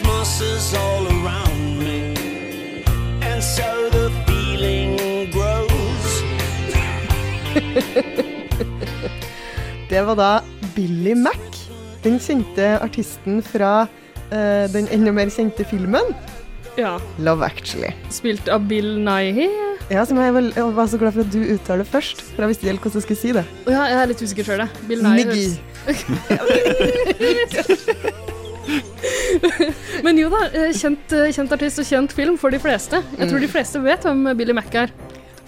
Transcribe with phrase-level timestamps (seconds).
[0.00, 2.14] Christmas is all around me.
[3.22, 4.96] And so the feeling
[5.30, 6.22] grows.
[9.88, 10.40] Det var da
[10.74, 11.68] Billy Mac,
[12.02, 13.88] den kjente artisten fra uh,
[14.72, 16.14] den enda mer kjente filmen
[16.78, 17.00] Ja.
[17.18, 17.92] Love Actually.
[18.10, 19.48] Spilt av Bill Nighy.
[19.90, 22.42] Ja, som jeg, vel, jeg var så glad for at du uttaler det først, for
[22.46, 23.44] jeg visste ikke helt hvordan jeg skulle si det.
[23.68, 24.70] Ja, jeg er litt usikker sjøl, jeg.
[24.88, 25.48] Bill Nighy.
[25.84, 28.36] Niggy.
[30.04, 33.00] Men jo da, eh, kjent, eh, kjent artist og kjent film for de fleste.
[33.18, 34.92] Jeg tror de fleste vet hvem Billy Mac er.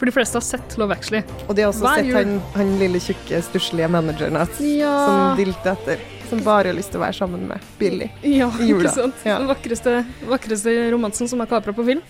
[0.00, 1.20] For de fleste har sett Love Actually.
[1.46, 4.94] Og de har også Hver sett han, han lille, tjukke, stusslige manageren hans Ja.
[5.06, 6.02] som dilter etter.
[6.32, 8.08] Som bare har lyst til å være sammen med Billy.
[8.26, 8.88] Ja, i jula.
[8.88, 9.22] ikke sant?
[9.28, 9.36] Ja.
[9.38, 9.94] Den vakreste,
[10.26, 12.02] vakreste romansen som er kapra på film.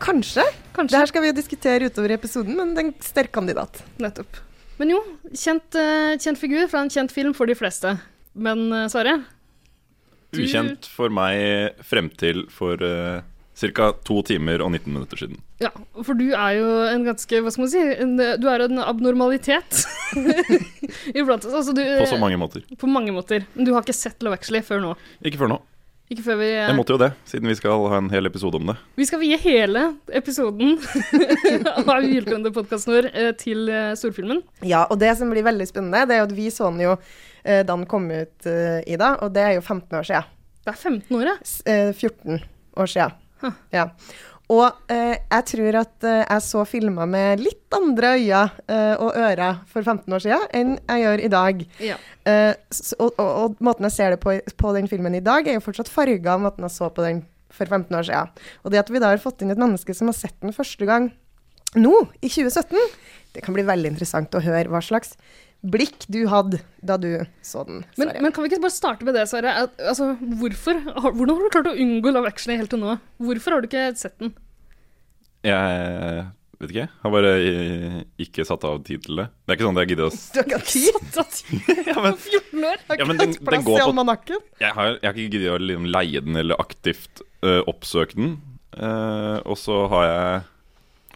[0.00, 0.44] Kanskje.
[0.80, 3.82] Det her skal vi jo diskutere utover i episoden, men det er en sterk kandidat.
[4.00, 4.38] Nettopp.
[4.80, 5.00] Men jo,
[5.36, 7.98] kjent, eh, kjent figur fra en kjent film for de fleste.
[8.34, 9.18] Men Sverre?
[10.36, 13.22] Ukjent for meg frem til for uh,
[13.60, 13.90] ca.
[14.06, 15.40] to timer og 19 minutter siden.
[15.60, 18.80] Ja, for du er jo en ganske, hva skal man si, en, du er en
[18.80, 19.82] abnormalitet.
[21.18, 21.44] Iblant.
[21.44, 22.64] Altså, du, På så mange måter.
[22.80, 23.44] På mange måter.
[23.54, 24.94] Men du har ikke sett Love Actually før nå.
[25.26, 25.60] Ikke før nå.
[26.10, 28.72] Ikke før vi Jeg måtte jo det, siden vi skal ha en hel episode om
[28.72, 28.74] det.
[28.98, 29.84] Vi skal vie hele
[30.18, 30.72] episoden
[31.84, 34.42] av julekalender-podkasten vår eh, til eh, storfilmen.
[34.66, 36.96] Ja, og det som blir veldig spennende, det er jo at vi så den jo
[36.96, 38.50] eh, da den kom ut,
[38.90, 40.36] Ida, og det er jo 15 år siden.
[40.66, 41.36] Det er 15 år, ja.
[41.72, 42.42] Eh, 14
[42.82, 43.14] år siden.
[43.40, 43.54] Huh.
[43.72, 43.86] Ja.
[44.50, 49.14] Og eh, jeg tror at eh, jeg så filmer med litt andre øyne eh, og
[49.14, 51.66] ører for 15 år siden enn jeg gjør i dag.
[51.86, 51.98] ja.
[52.28, 52.54] Eh,
[52.98, 55.64] og, og, og måten jeg ser det på, på den filmen i dag, er jo
[55.64, 57.22] fortsatt farga av måten jeg så på den
[57.54, 58.34] for 15 år siden.
[58.64, 60.86] Og det at vi da har fått inn et menneske som har sett den første
[60.88, 61.10] gang
[61.78, 62.74] nå, i 2017,
[63.36, 65.14] det kan bli veldig interessant å høre hva slags
[65.62, 67.10] blikk du hadde da du
[67.44, 67.82] så den.
[68.00, 69.66] Men, men kan vi ikke bare starte med det, Sverre?
[69.76, 70.78] Altså, hvorfor,
[71.12, 72.94] hvordan har du klart å unngå Love Actually helt til nå?
[73.20, 74.32] Hvorfor har du ikke sett den?
[75.44, 76.24] Jeg
[76.60, 76.86] vet ikke.
[77.02, 77.32] Har bare
[78.20, 79.26] ikke satt av tid til det.
[79.48, 81.60] Det er ikke sånn at jeg gidder å du har ikke hatt tid?
[81.90, 82.82] ja, men, 14 år?
[82.90, 84.44] Har Ja, ikke hatt plass i almanakken?
[84.60, 88.34] jeg, har, jeg har ikke giddet å liksom leie den eller aktivt uh, oppsøke den.
[88.76, 90.42] Uh, og så har jeg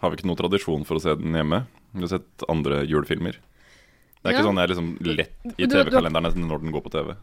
[0.00, 1.62] Har vi ikke noen tradisjon for å se den hjemme.
[1.94, 3.36] Vi har sett andre julefilmer.
[4.24, 4.40] Det er Ja.
[4.40, 7.14] ikke sånn jeg liksom lett i TV-kalenderen når den går på TV.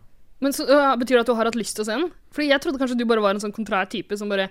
[0.41, 2.11] Men så, uh, Betyr det at du har hatt lyst til å se den?
[2.31, 4.49] Fordi jeg trodde kanskje du bare var en sånn kontrær type som bare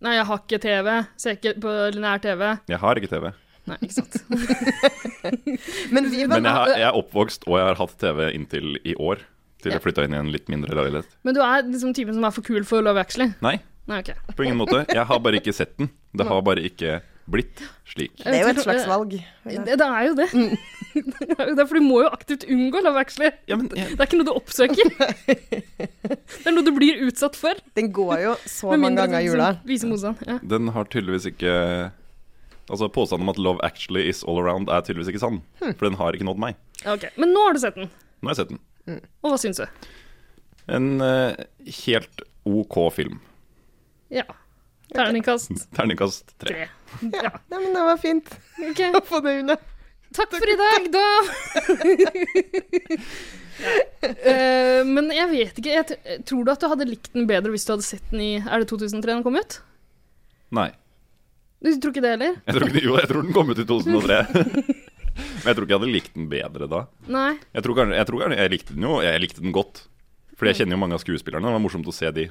[0.00, 0.88] Nei, jeg har ikke TV.
[1.18, 2.42] Ser ikke på lineær TV.
[2.70, 3.32] Jeg har ikke TV.
[3.66, 4.14] Nei, ikke sant.
[5.94, 8.78] Men vi var Men jeg, har, jeg er oppvokst, og jeg har hatt TV inntil
[8.86, 9.24] i år.
[9.58, 11.10] Til jeg flytta inn i en litt mindre leilighet.
[11.26, 13.32] Men du er liksom typen som er for kul for Love Actually?
[13.42, 13.56] Nei,
[13.90, 14.14] Nei, okay.
[14.38, 14.84] på ingen måte.
[14.86, 15.90] Jeg har bare ikke sett den.
[16.14, 18.14] Det har bare ikke blitt slik.
[18.20, 19.14] Det er jo et slags valg.
[19.44, 20.28] Det, det er jo det.
[21.28, 23.30] det er jo det, For du må jo aktivt unngå Love Actually.
[23.50, 23.88] Ja, men ja.
[23.92, 24.92] Det er ikke noe du oppsøker.
[26.08, 27.60] det er noe du blir utsatt for.
[27.78, 29.52] Den går jo så mange ganger i jula.
[29.68, 30.16] viser.
[30.28, 30.38] Ja.
[30.42, 31.54] den har tydeligvis ikke
[32.68, 35.38] Altså Påstanden om at 'love actually is all around' er tydeligvis ikke sann.
[35.60, 36.58] For den har ikke nådd meg.
[36.84, 37.88] Okay, Men nå har du sett den,
[38.20, 39.00] Nå har jeg sett den.
[39.22, 39.88] og hva syns du?
[40.68, 41.32] En uh,
[41.64, 43.22] helt OK film.
[44.12, 44.26] Ja.
[44.94, 46.68] Terningkast Terningkast tre.
[47.00, 48.30] Ja, Nei, men det var fint
[48.70, 48.92] okay.
[48.98, 49.58] å få det unna.
[50.16, 51.06] Takk for i dag, da!
[54.24, 55.74] uh, men jeg vet ikke.
[55.74, 58.24] Jeg t tror du at du hadde likt den bedre hvis du hadde sett den
[58.24, 59.58] i Er det 2003 den kom ut?
[60.56, 60.70] Nei.
[61.60, 62.38] Du tror ikke det heller?
[62.46, 64.18] Jeg tror, ikke, jo, jeg tror den kom ut i 2003.
[65.18, 66.82] Men jeg tror ikke jeg hadde likt den bedre da.
[67.10, 67.30] Nei.
[67.52, 69.84] Jeg tror jeg, tror jeg likte den jo Jeg likte den godt.
[70.38, 71.50] Fordi jeg kjenner jo mange av skuespillerne.
[71.50, 72.28] Det var morsomt å se de.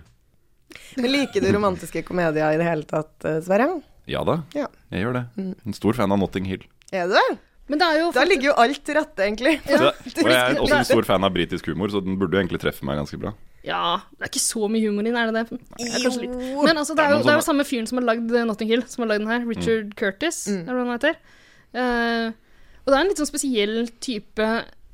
[0.97, 3.69] Men liker du romantiske komedier i det hele tatt, eh, Sverre?
[4.07, 4.67] Ja da, Ja.
[4.93, 5.25] jeg gjør det.
[5.67, 6.63] En stor fan av Notting Hill.
[6.95, 7.39] Er du det?
[7.67, 9.57] Men det er jo Da ligger jo alt til rette, egentlig.
[9.67, 9.91] Så,
[10.23, 12.61] og jeg er også en stor fan av britisk humor, så den burde jo egentlig
[12.63, 13.33] treffe meg ganske bra.
[13.67, 15.59] Ja, det er ikke så mye humor inn, er det det?
[15.75, 16.13] Det er.
[16.63, 18.71] Men altså, det er jo, det er jo samme fyren som har lagd eh, Notting
[18.71, 19.43] Hill, som har lagd den her.
[19.49, 21.19] Richard Curtis, er det hva han heter.
[21.75, 22.31] Uh,
[22.85, 24.45] og det er en litt sånn spesiell type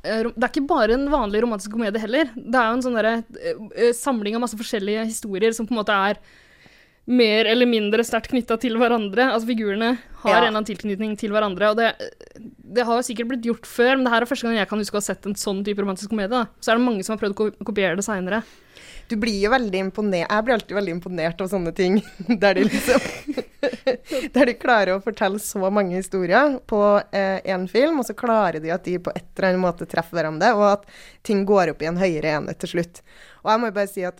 [0.04, 2.32] Det er ikke bare en vanlig romantisk komedie heller.
[2.36, 3.22] Det er jo en sånn eh,
[3.72, 6.20] eh, samling av masse forskjellige historier som på en måte er
[7.06, 9.26] mer eller mindre sterkt knytta til hverandre.
[9.34, 10.38] Altså Figurene har Ja.
[10.48, 11.72] en annen tilknytning til hverandre.
[11.72, 11.90] Og det,
[12.40, 14.96] det har sikkert blitt gjort før, men det her er første gang jeg kan huske
[14.96, 16.30] å ha sett en sånn type romantisk komedie.
[16.32, 16.46] Da.
[16.64, 18.44] Så er det mange som har prøvd å kopiere det seinere.
[19.12, 21.98] Du blir jo veldig imponert Jeg blir alltid veldig imponert av sånne ting.
[22.42, 23.04] Der de liksom
[24.34, 26.80] Der de klarer å fortelle så mange historier på
[27.12, 30.54] én film, og så klarer de at de på et eller annet måte treffer hverandre,
[30.56, 30.88] og at
[31.24, 33.02] ting går opp i en høyere enhet til slutt.
[33.44, 34.20] Og jeg må jo bare si at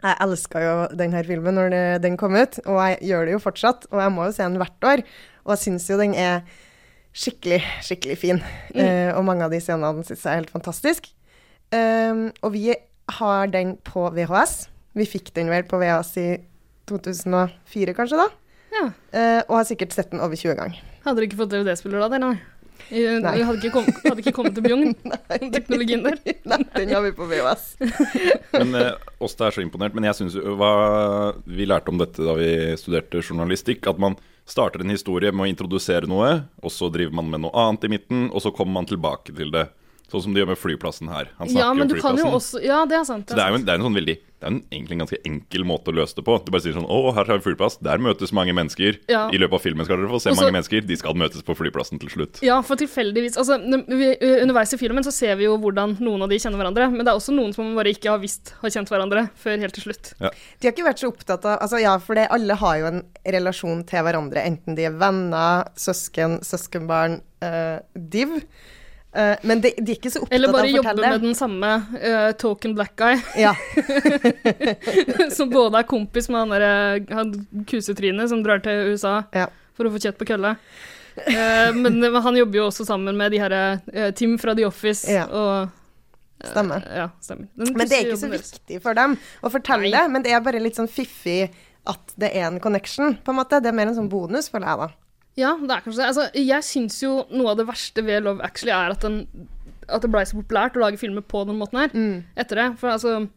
[0.00, 3.44] jeg elska jo denne filmen når det, den kom ut, og jeg gjør det jo
[3.44, 3.86] fortsatt.
[3.92, 5.04] Og jeg må jo se den hvert år.
[5.44, 6.44] Og jeg syns jo den er
[7.16, 8.42] skikkelig, skikkelig fin.
[8.74, 11.10] Eh, og mange av de scenene syns jeg er helt fantastisk.
[11.70, 12.70] Um, og vi
[13.20, 14.54] har den på VHS.
[14.98, 16.28] Vi fikk den vel på VHS i
[16.90, 18.28] 2004, kanskje, da.
[18.70, 18.86] Ja.
[19.14, 20.80] Uh, og har sikkert sett den over 20 ganger.
[21.04, 22.32] Hadde du ikke fått DVD-spiller da, dere?
[22.90, 24.94] Vi hadde ikke, kom, hadde ikke kommet til Bjugn,
[25.54, 26.18] teknologien der.
[26.50, 27.66] Nei, den har vi på VHS.
[28.56, 29.94] Men eh, oss det er så imponert.
[29.96, 30.72] Men jeg synes hva
[31.46, 32.50] Vi lærte om dette da vi
[32.80, 33.86] studerte journalistikk.
[33.90, 34.18] At man
[34.50, 37.92] starter en historie med å introdusere noe, og så driver man med noe annet i
[37.92, 39.68] midten, og så kommer man tilbake til det.
[40.10, 41.28] Sånn som de gjør med flyplassen her.
[41.38, 43.28] Han snakker Ja, men om du kan jo også Ja, det er sant.
[43.30, 45.18] Så det er en, det er en sånn veldig Det er en, egentlig en ganske
[45.28, 46.38] enkel måte å løse det på.
[46.44, 47.76] Du bare sier sånn Å, her har vi flyplass.
[47.84, 48.96] Der møtes mange mennesker.
[49.12, 49.26] Ja.
[49.30, 50.86] I løpet av filmen skal dere få se Og så- mange mennesker.
[50.88, 52.40] De skal møtes på flyplassen til slutt.
[52.42, 54.08] Ja, for tilfeldigvis Altså, vi,
[54.42, 57.12] underveis i filmen så ser vi jo hvordan noen av de kjenner hverandre, men det
[57.12, 60.12] er også noen som bare ikke har visst har kjent hverandre før helt til slutt.
[60.18, 63.02] De har ikke vært så opptatt av Altså ja, for det, alle har jo en
[63.26, 68.40] relasjon til hverandre, enten de er venner, søsken, søskenbarn, eh, div.
[69.12, 71.08] Eh, men de, de er ikke så opptatt av Eller bare av å jobbe fortelle.
[71.10, 73.54] med den samme uh, token black guy, Ja.
[75.36, 77.32] som både er kompis med han derre han
[77.66, 79.48] kusetrynet som drar til USA Ja.
[79.74, 80.54] for å få kjøtt på kølla.
[81.26, 85.10] Uh, men han jobber jo også sammen med de her eh, Tim fra The Office
[85.10, 85.26] Ja.
[85.26, 85.76] og
[86.40, 86.80] Stemmer.
[86.88, 87.50] Ja, stemmer.
[87.58, 90.06] Men det er ikke så viktig for dem å fortelle Nei.
[90.08, 91.50] men det er bare litt sånn fiffig
[91.90, 93.58] at det er en connection, på en måte.
[93.60, 94.88] Det er mer en sånn bonus, føler jeg, da.
[95.38, 96.08] Ja, det er kanskje det.
[96.10, 99.20] Altså, jeg syns jo noe av det verste ved Love Actually er at, den,
[99.88, 102.24] at det blei så populært å lage filmer på den måten her Mm.
[102.36, 102.68] etter det.
[102.80, 103.28] For altså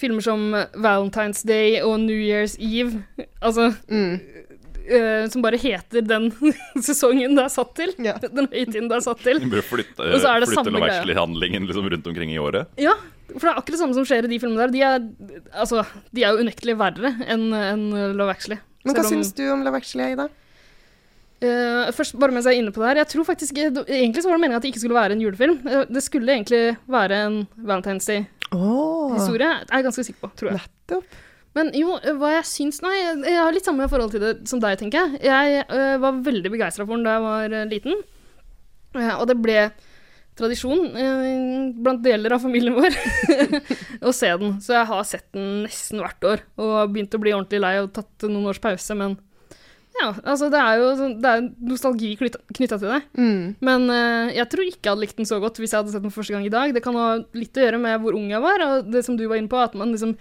[0.00, 3.02] Filmer som Valentine's Day og New Year's Eve,
[3.42, 4.20] altså Mm.
[4.90, 6.30] Uh, Som bare heter den
[6.82, 7.92] sesongen det er satt til.
[8.02, 8.14] Ja.
[8.38, 9.38] Den høytiden det er satt til.
[9.52, 10.86] Bør flytte, Og så er det flytte samme greia.
[10.96, 12.66] Love-Actually-handlingen liksom rundt omkring i året.
[12.80, 12.94] Ja,
[13.28, 14.72] for det er akkurat det samme som skjer i de filmene der.
[14.74, 15.84] De er, altså,
[16.16, 17.84] de er jo unektelig verre enn en
[18.18, 18.58] Love Actually.
[18.88, 20.26] Men hva syns du om Love Actually, Ida?
[21.40, 24.28] Eh, først, bare mens jeg er inne på det her Jeg tror faktisk Egentlig så
[24.28, 25.56] var det meningen at det ikke skulle være en julefilm.
[25.64, 29.48] Eh, det skulle egentlig være en Valentine's Day-historie.
[29.48, 30.60] jeg er ganske sikker på, tror jeg.
[30.60, 31.18] nettopp.
[31.56, 34.60] Men jo, eh, hva jeg syns Nei, jeg, har litt samme forhold til det som
[34.62, 35.22] deg, tenker jeg.
[35.26, 38.02] Jeg uh, var veldig begeistra for den da jeg var uh, liten.
[38.98, 39.56] Eh, og det ble
[40.38, 42.94] tradisjon eh, blant deler av familien vår
[44.08, 44.56] å se den.
[44.62, 47.92] Så jeg har sett den nesten hvert år og begynt å bli ordentlig lei og
[47.96, 49.18] tatt noen års pause, men
[50.00, 53.02] ja, altså det er jo sånn- det er nostalgi knytta til det.
[53.18, 53.42] Mm.
[53.60, 56.04] Men uh, jeg tror ikke jeg hadde likt den så godt hvis jeg hadde sett
[56.04, 56.68] den for første gang i dag.
[56.74, 59.24] Det kan ha litt å gjøre med hvor ung jeg var, og det som du
[59.28, 60.12] var inne på, at man liksom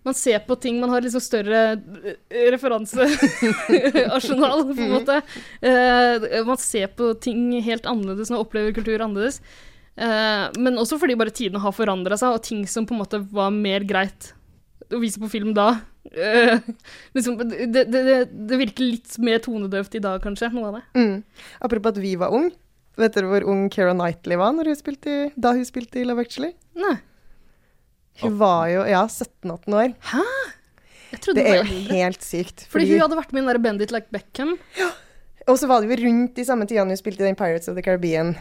[0.00, 5.16] man ser på ting, man har liksom større eh, referansearsenal, på en måte.
[5.60, 6.16] Uh,
[6.48, 9.42] man ser på ting helt annerledes og opplever kultur annerledes.
[10.00, 13.20] Uh, men også fordi bare tidene har forandra seg, og ting som på en måte
[13.28, 14.32] var mer greit
[14.90, 15.74] å vise på film da
[16.08, 16.58] eh,
[17.16, 20.84] liksom, det, det, det, virker litt mer tonedøvt i dag, kanskje, noe av det.
[20.96, 21.46] Mm.
[21.66, 22.50] Apropos at vi var ung.
[23.00, 26.06] Vet dere hvor ung Keira Knightley var når hun spilte i, da hun spilte i
[26.08, 26.52] Love Actually?
[26.78, 26.96] Nei.
[28.20, 29.94] Hun var jo ja, 17-18 år.
[31.10, 32.66] Jeg Det er jo helt sykt.
[32.70, 34.56] Fordi hun hadde vært med i den der Bendit Like Beckham.
[35.48, 37.78] Og så var det jo rundt de samme tidene hun spilte i den Pirates of
[37.78, 38.34] the Caribbean.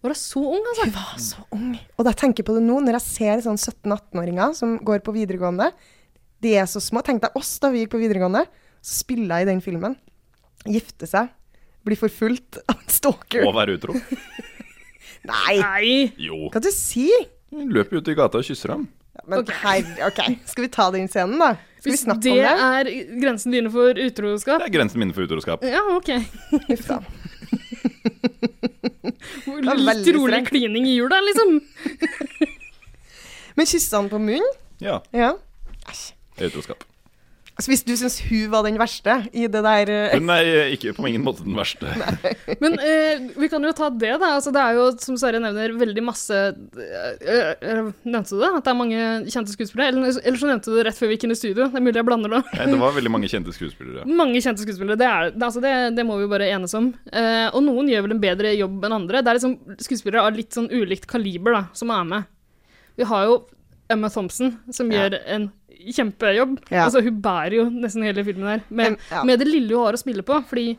[0.00, 0.86] Var hun så ung, altså?
[0.86, 1.72] Hun var så ung.
[1.98, 5.14] Og da tenker jeg på det nå, når jeg ser sånn 17-18-åringer som går på
[5.14, 5.68] videregående.
[6.40, 7.02] De er så små.
[7.04, 8.46] Tenk deg oss da vi gikk på videregående.
[8.80, 9.96] Så spiller jeg i den filmen.
[10.68, 11.28] Gifte seg.
[11.84, 13.44] Bli forfulgt av en stalker.
[13.48, 13.96] Og være utro.
[15.30, 15.90] Nei, Nei!
[16.16, 16.46] Jo.
[16.52, 18.84] hva du sier Løper ut i gata og kysser ham.
[19.28, 19.50] Men Ok.
[19.60, 20.20] herre, OK.
[20.48, 21.48] Skal vi ta den scenen, da?
[21.80, 22.52] Skal vi Hvis snakke det om det?
[22.94, 25.64] er grensen dine for utroskap Det er grensen min for utroskap.
[25.66, 26.10] Ja, OK.
[26.70, 27.00] Uff da.
[29.80, 31.58] Litt rolig klining i jula, liksom.
[33.58, 34.46] Men kyssa han på munnen?
[34.80, 35.34] Ja, Ja.
[35.36, 35.98] det er
[36.48, 36.86] utroskap.
[37.60, 40.94] Så hvis du syns hun var den verste i det der eh, Hun er ikke
[40.96, 41.90] på ingen måte den verste.
[42.62, 44.30] Men eh, vi kan jo ta det, da.
[44.38, 48.48] Altså, det er jo, som Sverre nevner, veldig masse eh, eh, Nevnte du det?
[48.62, 49.02] At det er mange
[49.34, 49.92] kjente skuespillere?
[49.92, 51.68] Eller, eller så nevnte du det rett før vi gikk inn i studio.
[51.68, 52.40] Det er mulig jeg blander nå.
[52.54, 54.08] Nei, det var veldig mange kjente skuespillere.
[54.08, 55.00] Mange kjente skuespillere.
[55.02, 56.90] Det, er, det, altså det, det må vi jo bare enes om.
[57.12, 59.20] Eh, og noen gjør vel en bedre jobb enn andre.
[59.20, 62.36] Det er liksom skuespillere av litt sånn ulikt kaliber da, som er med.
[62.96, 63.42] Vi har jo
[63.90, 65.02] Emma Thompson, som Ja.
[65.02, 65.50] gjør en
[65.88, 66.58] kjempejobb.
[66.70, 66.84] Ja.
[66.86, 69.24] Altså, hun bærer jo nesten hele filmen her, med, ja.
[69.26, 70.40] med det lille hun har å spille på.
[70.50, 70.74] Fordi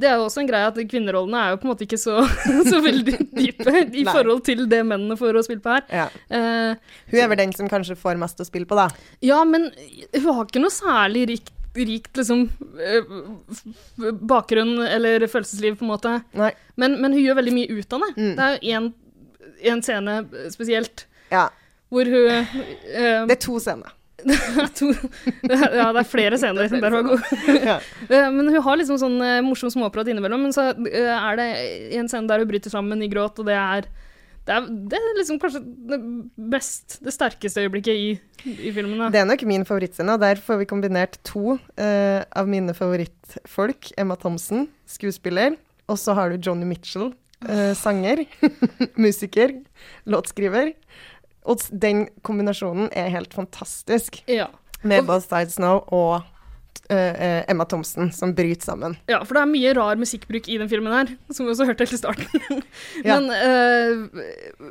[0.00, 2.20] det er jo også en greie at kvinnerollene er jo på en måte ikke så,
[2.70, 5.86] så veldig dype i forhold til det mennene får å spille på her.
[5.92, 6.06] ja.
[6.30, 6.76] Uh,
[7.10, 8.88] Hun er vel den som kanskje får mest å spille på, da.
[9.24, 9.68] ja, men
[10.14, 12.46] hun har ikke noe særlig rikt, rikt liksom
[12.82, 13.12] eh,
[14.30, 16.16] bakgrunn eller følelsesliv, på en måte.
[16.34, 18.10] Men, men hun gjør veldig mye ut av det.
[18.16, 18.32] Mm.
[18.38, 18.90] Det er jo én
[19.70, 20.14] en scene
[20.54, 21.48] spesielt Ja.
[21.90, 22.46] hun eh,
[23.26, 23.92] Det er to scener.
[24.78, 24.90] to,
[25.46, 26.68] Ja, det er flere scener.
[26.72, 27.88] Der var god.
[28.08, 30.46] Men hun har liksom sånn eh, morsom småprat innimellom.
[30.48, 31.48] Men så eh, er det
[32.00, 33.90] en scene der hun bryter sammen i gråt, og det er
[34.48, 35.98] det er, det er liksom kanskje det
[36.50, 38.08] best, det sterkeste øyeblikket i,
[38.50, 38.96] i filmen.
[38.98, 39.10] Da.
[39.12, 43.92] Det er nok min favorittscene, og der får vi kombinert to eh, av mine favorittfolk.
[44.00, 47.12] Emma Thompson, skuespiller, og så har du Johnny Mitchell,
[47.46, 48.24] eh, sanger,
[49.04, 49.54] musiker,
[50.10, 50.72] låtskriver.
[51.50, 54.46] Og den kombinasjonen er helt fantastisk, Ja.
[54.82, 56.22] med Both Sides Now og
[56.90, 58.96] uh, eh, Emma Thompson, som bryter sammen.
[59.10, 61.84] Ja, for det er mye rar musikkbruk i den filmen her, som vi også hørte
[61.86, 62.62] helt i starten.
[63.10, 64.24] Men, uh,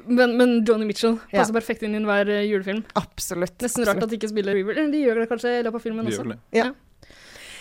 [0.08, 1.42] men, men Johnny Mitchell Ja.
[1.42, 2.84] passer perfekt inn i enhver julefilm.
[3.00, 3.58] Absolutt.
[3.64, 4.04] Nesten rart absolutt.
[4.04, 4.80] at de ikke spiller River.
[4.92, 6.24] De gjør det kanskje i løpet av filmen De også.
[6.24, 6.40] gjør det.
[6.52, 6.64] det.
[6.64, 6.72] Ja.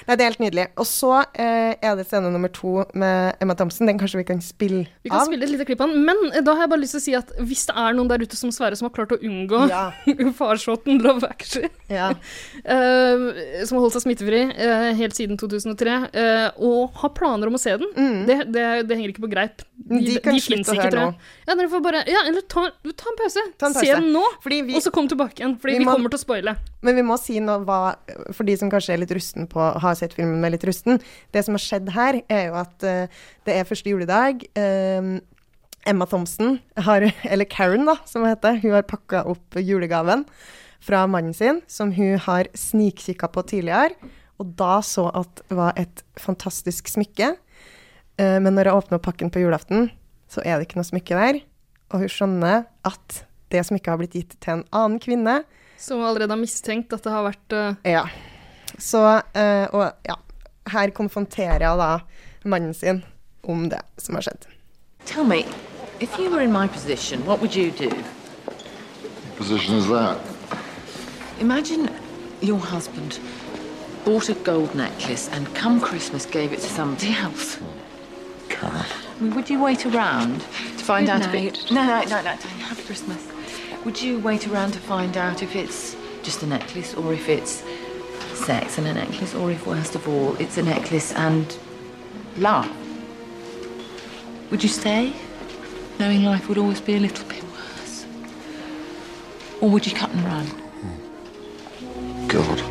[0.08, 0.64] Nei, det er helt nydelig.
[0.80, 3.86] Og så eh, er det scene nummer to med Emma Thompson.
[3.90, 4.92] Den kanskje vi kan spille av?
[5.04, 5.26] Vi kan av?
[5.28, 7.04] spille et lite klipp av den, men eh, da har jeg bare lyst til å
[7.04, 9.66] si at hvis det er noen der ute som Sverre som har klart å unngå
[9.68, 9.82] Ja.
[10.40, 12.08] farsåten Love Actually, ja.
[12.64, 17.58] eh, som har holdt seg smittefri eh, helt siden 2003, eh, og har planer om
[17.58, 19.62] å se den, det, det, det henger ikke på greip.
[19.76, 21.12] De, De kan slutte finnes å høre nå.
[21.48, 23.44] Ja, dere får bare Ja, eller ta, ta en pause.
[23.60, 25.54] Ta en Se den nå, vi, og så kom tilbake igjen.
[25.60, 26.56] Fordi Vi vi, må- kommer til å spoile.
[26.84, 27.78] Men vi må si noe hva,
[28.36, 31.02] for de som kanskje er litt rusten på har sett filmen med litt rusten.
[31.34, 34.46] Det som har skjedd her, er jo at uh, det er første juledag.
[34.58, 35.18] Uh,
[35.88, 40.24] Emma Thompson, har, eller Karen da, som hun heter, hun har pakka opp julegaven
[40.84, 43.96] fra mannen sin, som hun har snikkikka på tidligere,
[44.38, 47.32] og da så at det var et fantastisk smykke.
[48.18, 49.90] Uh, men når jeg åpner pakken på julaften,
[50.28, 51.40] så er det ikke noe smykke der,
[51.88, 55.42] og hun skjønner at det smykket har blitt gitt til en annen kvinne,
[55.78, 58.02] Som allerede har mistenkt at det har vært uh, ja.
[58.78, 59.02] Så,
[59.34, 60.14] eh, og ja,
[60.72, 61.90] her konfronterer jeg da
[62.44, 63.02] mannen sin
[63.42, 64.46] om det som har skjedd.
[65.06, 65.44] Tell me,
[66.00, 67.90] if you were in my position, what would you do?
[69.38, 70.18] position is that?
[71.38, 71.88] Imagine
[72.40, 73.20] your husband
[74.04, 77.58] bought a gold necklace and come Christmas gave it to somebody else.
[78.48, 78.74] Karen.
[78.74, 81.70] I mean, would you wait around to find out if it...
[81.70, 83.24] No, no, no, no, don't have Christmas.
[83.84, 87.62] Would you wait around to find out if it's just a necklace or if it's
[88.38, 91.58] sex and a necklace or if, worst of all, it's a necklace and
[92.36, 92.70] love?
[94.50, 95.12] Would you stay,
[95.98, 98.06] knowing life would always be a little bit worse?
[99.60, 100.46] Or would you cut and run?
[100.46, 102.26] Hmm.
[102.28, 102.62] God.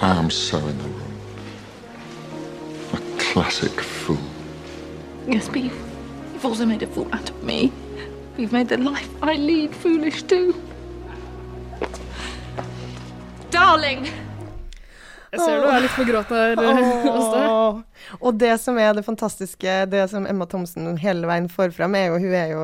[0.00, 1.20] I am so in the wrong.
[2.92, 4.18] A classic fool.
[5.26, 5.72] Yes, but you've,
[6.32, 7.72] you've also made a fool out of me.
[8.38, 10.54] You've made the life I lead foolish too.
[13.50, 14.06] Darling!
[15.32, 16.78] Jeg ser du er litt på gråt her eh.
[17.10, 17.80] Åh.
[18.20, 22.12] Og det som er det fantastiske, det som Emma Thomsen hele veien får fram, er
[22.12, 22.62] jo hun er jo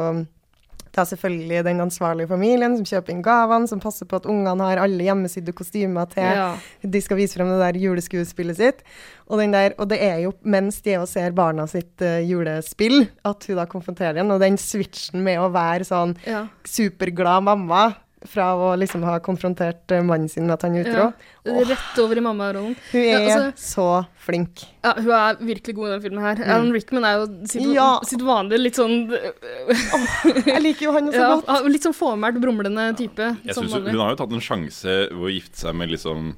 [0.95, 4.81] da selvfølgelig den ansvarlige familien som kjøper inn gavene, som passer på at ungene har
[4.85, 6.57] alle hjemmesydde kostymer til Ja.
[6.83, 8.83] de skal vise frem det der juleskuespillet sitt.
[9.29, 12.21] Og, den der, og det er jo mens de er og ser barna sitt uh,
[12.23, 14.31] julespill, at hun da konfronterer igjen.
[14.35, 16.47] Og den switchen med å være sånn Ja.
[16.65, 17.95] superglad mamma
[18.27, 21.07] fra å liksom ha konfrontert eh, mannen sin med at han er utro.
[21.45, 21.65] Ja.
[21.69, 22.77] Rett over i mammarollen.
[22.93, 24.65] Hun er Ja, altså- så flink.
[24.83, 26.41] Ja, hun er virkelig god i den filmen her.
[26.45, 27.75] Alan Rickman er jo sitt, Mm.
[27.75, 28.01] Ja.
[28.05, 29.11] sitt vanlige litt sånn
[30.47, 31.69] Jeg liker jo han så ja, godt.
[31.71, 33.37] Litt sånn fåmælt, brumlende type.
[33.45, 36.35] Jeg synes hun, hun har jo tatt en sjanse ved å gifte seg med liksom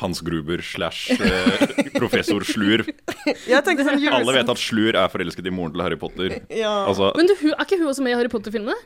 [0.00, 2.86] Hans Gruber slash eh, professor Slur.
[3.26, 6.38] Sånn Alle vet at Slur er forelsket i moren til Harry Potter.
[6.48, 6.86] Ja.
[6.88, 8.78] Altså, Men du, er ikke hun også med i Harry Potter-filmene?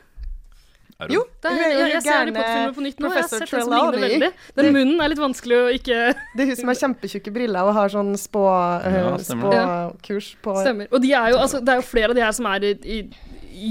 [0.99, 1.13] Er hun?
[1.15, 3.51] Jo, Det er, jeg, jeg ser Harry Potter-filmer på nytt nå, jeg har professor sett
[3.51, 4.19] den som ligner Trelawney.
[4.19, 4.31] veldig.
[4.61, 5.97] Den munnen er litt vanskelig å ikke
[6.35, 10.29] Det er hun som har kjempetjukke briller og har sånn spåkurs uh, Ja, spå spåkurs
[10.45, 10.87] på Stemmer.
[10.95, 12.73] Og de er jo, altså, det er jo flere av de her som er i,
[12.95, 12.99] i,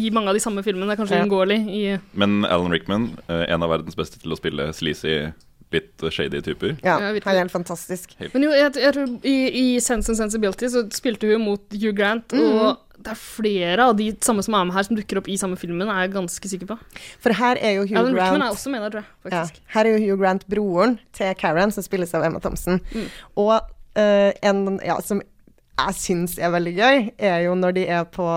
[0.04, 0.88] i mange av de samme filmene.
[0.92, 1.24] Det er Kanskje Ja.
[1.24, 1.58] uunngåelig
[2.12, 5.16] Men Alan Rickman, eh, en av verdens beste til å spille sleazy,
[5.74, 6.76] litt shady typer.
[6.80, 8.14] Ja, Ja, han er helt fantastisk.
[8.32, 11.94] Men jo, jeg, jeg tror i, i Sense and Sensibility så spilte hun mot Hugh
[11.96, 15.28] Grant, og det er flere av de samme som er med her, som dukker opp
[15.28, 16.78] i samme filmen, er jeg ganske sikker på.
[17.22, 19.34] For her er jo Hugh Alan Rickman Grant er også med der, tror jeg.
[19.34, 22.80] Ja, her er jo Hugh Grant broren til Karen, som spilles av Emma Thompson.
[22.94, 23.08] Mm.
[23.42, 25.22] Og uh, en ja, som
[25.74, 28.28] jeg syns er veldig gøy, er jo når de er på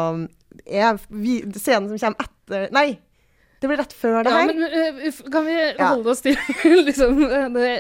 [0.66, 2.98] er vi, Scenen som kommer etter Nei,
[3.62, 4.52] det blir rett før det Ja, her.
[4.54, 4.64] men
[5.08, 5.88] eh, kan vi Ja.
[5.96, 6.36] holde oss til
[6.88, 7.72] liksom, eh, det,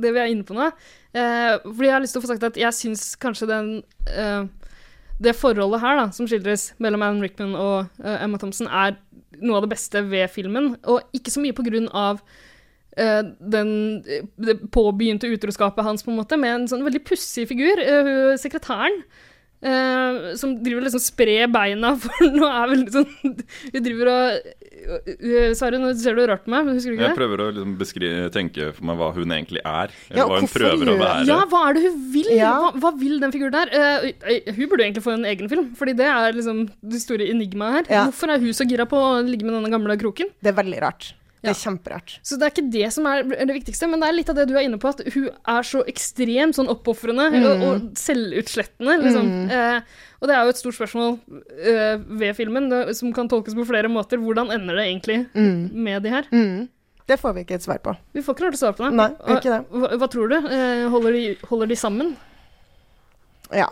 [0.00, 0.70] det vi er inne på nå?
[1.12, 3.70] Eh, fordi jeg har lyst til å få sagt at jeg syns kanskje den
[4.12, 4.44] eh,
[5.20, 8.94] Det forholdet her da, som skildres mellom Alan Rickman og Emma Thompson, er
[9.42, 10.76] noe av det beste ved filmen.
[10.86, 12.20] Og ikke så mye på grunn av
[12.96, 13.72] eh, den,
[14.38, 17.82] det påbegynte utroskapet hans, på en måte, med en sånn veldig pussig figur.
[17.82, 19.02] eh, sekretæren.
[19.58, 23.08] Uh, som driver liksom sprer beina for nå er veldig sånn
[23.72, 24.52] Hun driver og uh,
[25.58, 28.28] Sverre, nå ser du rart på meg, husker du ikke Jeg prøver å liksom beskrive,
[28.34, 29.94] tenke for meg hva hun egentlig er.
[30.12, 31.26] Ja, hva hun prøver å være.
[31.28, 32.32] Ja, hva er det hun vil?
[32.36, 32.54] Ja.
[32.62, 33.72] Hva, hva vil den figuren der?
[33.74, 37.28] Uh, eh, hun burde egentlig få en egen film, fordi det er liksom det store
[37.28, 37.94] enigmaet her.
[37.98, 38.08] Ja.
[38.08, 40.32] Hvorfor er hun så gira på å ligge med denne gamle kroken?
[40.42, 41.12] Det er veldig rart.
[41.42, 42.16] Det er kjemperart.
[42.26, 44.46] Så det er ikke det som er det viktigste, men det er litt av det
[44.50, 47.44] du er inne på, at hun er så ekstremt sånn oppofrende Mm.
[47.46, 49.28] og, og selvutslettende, liksom.
[49.54, 49.80] Eh,
[50.18, 51.12] og det er jo et stort spørsmål
[51.62, 54.18] eh, ved filmen, det, som kan tolkes på flere måter.
[54.18, 55.20] Hvordan ender det egentlig
[55.72, 56.26] med de her?
[56.34, 56.66] Mm.
[57.08, 57.94] Det får vi ikke et svar på.
[58.12, 58.96] Vi får ikke noe svar å svare på det.
[58.98, 59.60] Nei, ikke det.
[59.70, 60.36] Hva, hva tror du?
[60.36, 62.10] Eh, holder, de, holder de sammen?
[63.54, 63.70] Ja.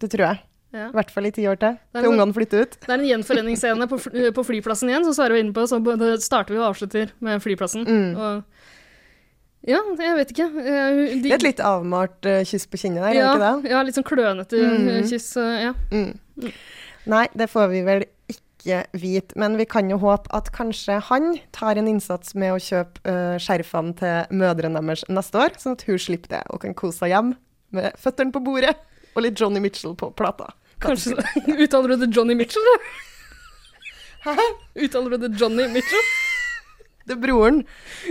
[0.00, 0.40] Det tror jeg.
[0.74, 0.88] Ja.
[0.90, 1.76] I hvert fall i ti år til.
[1.94, 2.72] Til ungene flytter ut.
[2.82, 3.98] Det er en gjenforeningsscene på,
[4.34, 5.66] på flyplassen igjen, som Sverre var inne på.
[5.70, 5.78] Så
[6.24, 7.86] starter vi og avslutter med flyplassen.
[7.86, 8.16] Mm.
[8.18, 8.42] Og
[9.70, 10.48] ja, jeg vet ikke.
[10.60, 13.46] Eh, de- Det er et litt avmalt uh, kyss på kinnet der, ja, er det
[13.46, 13.70] ikke det?
[13.70, 14.88] ja, litt sånn klønete Mm.
[14.88, 15.30] eh, kyss.
[15.36, 15.72] Uh, ja.
[15.90, 16.52] Mm.
[17.06, 21.38] Nei, det får vi vel ikke vite, men vi kan jo håpe at kanskje han
[21.52, 25.82] tar en innsats med å kjøpe uh, skjerfene til mødrene deres neste år, sånn at
[25.88, 27.34] hun slipper det og kan kose seg hjem
[27.76, 28.74] med føttene på bordet
[29.14, 30.48] og litt Johnny Mitchell på plata.
[30.84, 31.16] Kanskje
[31.64, 32.70] Uttaler du det Johnny Mitchell,
[34.24, 34.36] da?
[34.76, 36.08] Uttaler du det Johnny Mitchell?
[37.04, 37.62] Det er broren.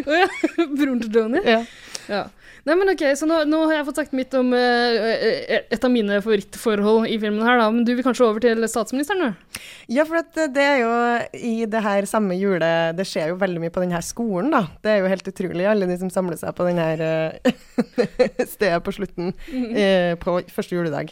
[0.06, 0.30] Å ja.
[0.78, 1.42] Broren til Johnny?
[1.48, 1.64] Ja.
[2.12, 2.24] Ja.
[2.64, 5.92] Nei, men ok, så nå, nå har jeg fått sagt mitt om eh, et av
[5.92, 7.66] mine favorittforhold i filmen her, da.
[7.74, 9.58] Men du vil kanskje over til statsministeren, du?
[9.92, 10.94] Ja, for at det er jo
[11.36, 12.70] i det her samme jule...
[12.96, 14.62] Det skjer jo veldig mye på denne skolen, da.
[14.80, 17.52] Det er jo helt utrolig, alle de som samler seg på denne eh,
[18.54, 21.12] stedet på slutten eh, på første juledag.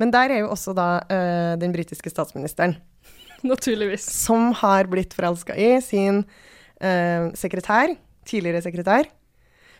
[0.00, 2.78] Men der er jo også da uh, den britiske statsministeren,
[3.52, 4.04] Naturligvis.
[4.04, 7.94] som har blitt forelska i sin uh, sekretær,
[8.28, 9.10] tidligere sekretær,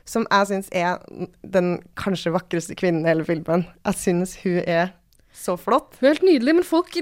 [0.05, 1.01] som jeg syns er
[1.45, 3.67] den kanskje vakreste kvinnen i hele filmen.
[3.87, 4.95] Jeg syns hun er
[5.41, 5.97] så flott.
[6.01, 6.97] Er helt nydelig, men folk,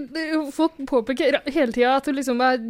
[0.55, 2.61] folk påpeker hele tida at hun liksom er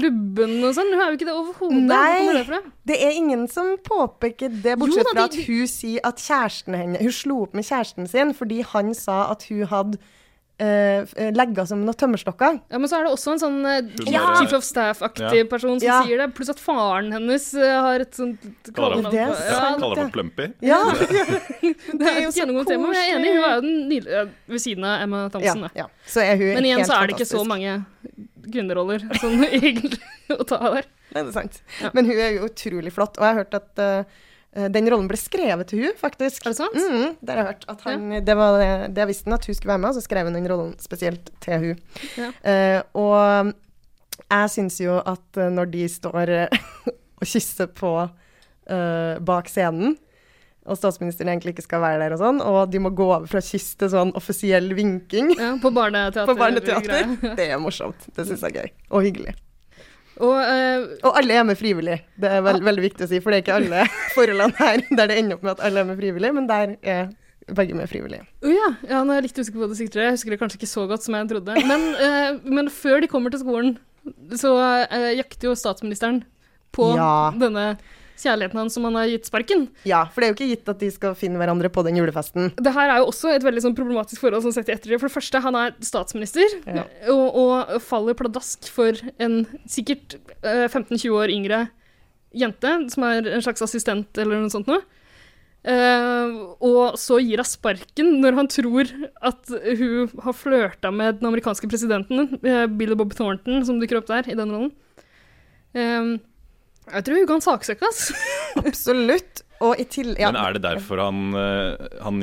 [0.00, 0.92] lubben og sånn.
[0.94, 1.84] Hun er jo ikke det overhodet.
[1.90, 2.42] Nei.
[2.48, 2.60] det?
[2.88, 7.14] Det er ingen som påpeker det, bortsett fra at hun sier at kjæresten henne Hun
[7.14, 10.00] slo opp med kjæresten sin fordi han sa at hun hadde
[10.62, 12.60] uh, legga som noen tømmerstokker.
[12.70, 14.22] Ja, Men så er det også en sånn uh, ja.
[14.38, 15.44] chief of staff-aktig Ja.
[15.50, 16.02] person som Ja.
[16.06, 16.28] sier det.
[16.36, 18.38] Pluss at faren hennes uh, har et sånt
[18.74, 19.16] Kaller kallenavn.
[19.16, 20.04] Er kaller det.
[20.04, 20.46] for Plumpy.
[20.62, 20.78] Ja,
[21.98, 23.32] Det er jo et gjennomgående tema, men jeg er enig.
[23.34, 25.68] Hun er jo den nydelige ved siden av Emma Thompson.
[25.74, 25.86] ja.
[26.06, 27.50] Så er hun Men igjen helt så er det ikke så fantastisk.
[27.50, 30.00] mange kvinneroller sånn egentlig
[30.34, 30.86] å ta der.
[31.14, 31.60] Nei, det er sant.
[31.80, 31.90] Ja.
[31.94, 33.84] Men hun er jo utrolig flott, og jeg har hørt at
[34.54, 36.44] den rollen ble skrevet til hun, faktisk.
[36.44, 36.76] Er det sant?
[36.78, 37.64] Mm, det har jeg hørt.
[37.72, 40.28] At han, det var det, jeg visste, at hun skulle være med, og så skrev
[40.28, 41.82] hun den rollen spesielt til hun.
[42.20, 42.30] Ja.
[42.46, 43.54] Uh, og
[44.22, 46.64] jeg syns jo at eh, når de står eh,
[47.20, 49.96] og kysser på uh, bak scenen,
[50.64, 53.42] og statsministeren egentlig ikke skal være der og sånn, og de må gå over fra
[53.44, 56.28] kyss til sånn offisiell vinking Ja, på barneteater.
[56.30, 58.06] på barneteater, det er morsomt.
[58.16, 58.72] Det syns jeg er gøy.
[58.94, 59.34] Og hyggelig.
[60.22, 61.98] Og uh, Og alle er med frivillig.
[62.20, 65.10] Det er veld, veldig viktig å si, for det er ikke alle forholdene her der
[65.10, 67.08] det ender opp med at alle er med frivillig, men der er
[67.54, 68.20] begge med frivillig.
[68.44, 68.68] Uh, ja.
[68.88, 69.98] ja, nå er jeg litt usikker på det du.
[70.00, 71.58] Jeg husker det kanskje ikke så godt som jeg trodde.
[71.66, 73.74] Men, uh, men før de kommer til skolen,
[74.36, 74.50] så
[74.84, 76.22] eh, jakter jo statsministeren
[76.74, 77.32] på Ja.
[77.40, 77.76] denne
[78.20, 79.66] kjærligheten hans som han har gitt sparken.
[79.88, 82.52] Ja, for det er jo ikke gitt at de skal finne hverandre på den julefesten.
[82.56, 84.98] Det her er jo også et veldig sånn problematisk forhold sånn sett i ettertid.
[85.02, 86.84] For det første, han er statsminister Ja.
[87.12, 91.64] og, og faller pladask for en sikkert eh, 15-20 år yngre
[92.34, 94.82] jente, som er en slags assistent eller noe sånt noe.
[95.64, 98.90] Uh, og så gir hun sparken når han tror
[99.24, 104.10] at hun har flørta med den amerikanske presidenten, Billy Bill Bob Thornton, som dukker opp
[104.10, 104.74] der i den rollen.
[105.74, 106.10] Eh,
[106.92, 108.12] jeg tror hun kan saksøke, ass.
[108.60, 109.44] Absolutt.
[109.64, 110.12] Og i til...
[110.20, 112.20] Ja, Men er det derfor han, eh, han,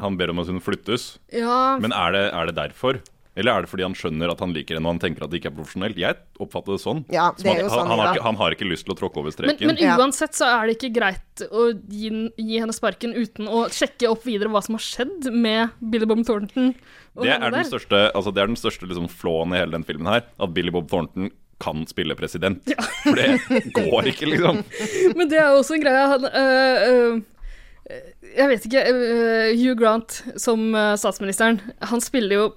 [0.00, 1.14] han ber om at hun flyttes?
[1.32, 3.00] ja, Men er det, er det derfor?
[3.38, 5.38] Eller er det fordi han skjønner at han liker henne og han tenker at det
[5.38, 5.98] ikke er profesjonelt?
[6.00, 7.02] Jeg oppfatter det sånn.
[7.14, 8.14] Ja, det er jo han, sånn, han, har ja.
[8.16, 9.70] ikke, han har ikke lyst til å tråkke over streken.
[9.70, 13.62] men men uansett så er det ikke greit å gi, gi henne sparken uten å
[13.72, 16.74] sjekke opp videre hva som har skjedd med Billy Bob Thornton.
[17.22, 20.10] det, er den største, altså det er den største liksom, flåen i hele den filmen
[20.10, 20.26] her.
[20.42, 22.64] At Billy Bob Thornton kan spille president.
[23.04, 24.62] For det går ikke, liksom.
[25.18, 28.00] Men det er jo også en greie han, øh, øh,
[28.36, 32.50] Jeg vet ikke øh, Hugh Grant som øh, statsministeren, han spiller jo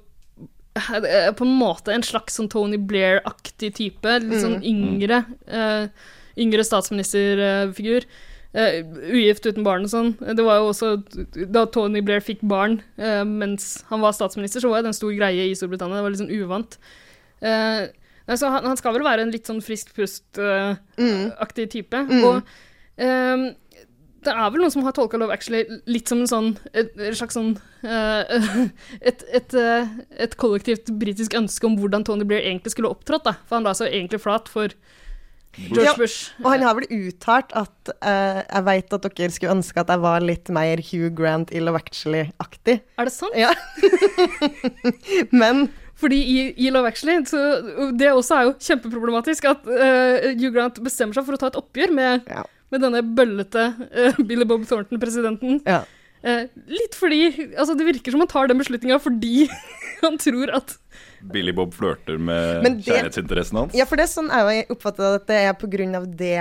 [1.38, 4.14] på en måte en slags sånn Tony Blair-aktig type.
[4.24, 5.84] Litt sånn yngre, øh,
[6.42, 8.08] yngre statsministerfigur.
[8.54, 10.12] Uh, ugift uten barn og sånn.
[10.38, 10.92] Det var jo også
[11.50, 15.10] Da Tony Blair fikk barn uh, mens han var statsminister, så var det en stor
[15.18, 15.98] greie i Storbritannia.
[15.98, 16.78] Det var litt sånn uvant.
[17.44, 17.88] Eh,
[18.28, 22.06] nei, så han, han skal vel være en litt sånn frisk pust-aktig type.
[22.24, 23.46] Og um,
[24.24, 27.18] det er vel noen som har tolka Love Actually litt som en sånn et, et
[27.18, 28.50] slags sånn eh,
[29.10, 29.94] et, et, eh,
[30.26, 33.28] et kollektivt britisk ønske om hvordan Tony Blair egentlig skulle opptrådt.
[33.28, 33.38] da.
[33.48, 34.74] For han la seg egentlig flat for
[35.54, 36.32] George Ja, Bush.
[36.42, 40.02] Og han har vel uttalt at uh, jeg vet at dere skulle ønske at jeg
[40.02, 42.80] var litt mer Hugh Grant i Love Actually-aktig.
[42.98, 43.38] Er det sant?
[43.38, 43.52] Ja.
[45.44, 45.68] Men
[46.04, 46.38] Fordi i,
[46.68, 47.40] i Love Actually, så
[47.96, 51.60] det også er jo kjempeproblematisk, at uh, Hugh Grant bestemmer seg for å ta et
[51.62, 52.44] oppgjør med, Ja.
[52.74, 55.62] med denne bøllete uh, Billy Bob Thornton-presidenten.
[55.68, 55.84] ja.
[56.24, 57.18] Uh, litt fordi
[57.60, 59.50] Altså, det virker som han tar den beslutninga fordi
[60.06, 60.70] han tror at
[61.34, 63.76] Billy Bob flørter med det- kjærlighetsinteressen hans.
[63.76, 66.38] Ja, for det er sånn jeg oppfatter at det er på grunn av det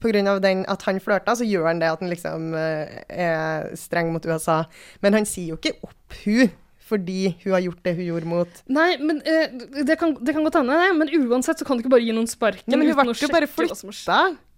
[0.00, 3.68] På grunn av den at han flørta, så gjør han det at han liksom er
[3.76, 4.62] streng mot USA.
[5.04, 6.48] Men han sier jo ikke opp hun
[6.84, 9.48] fordi hun har gjort det hun gjorde mot Nei, men eh,
[9.88, 12.12] det, kan, det kan godt hende, det, men uansett så kan du ikke bare gi
[12.16, 14.34] noen sparken Ja, men hun uten å jo bare sjekke hva som har skjedd.
[14.34, 14.50] flytta.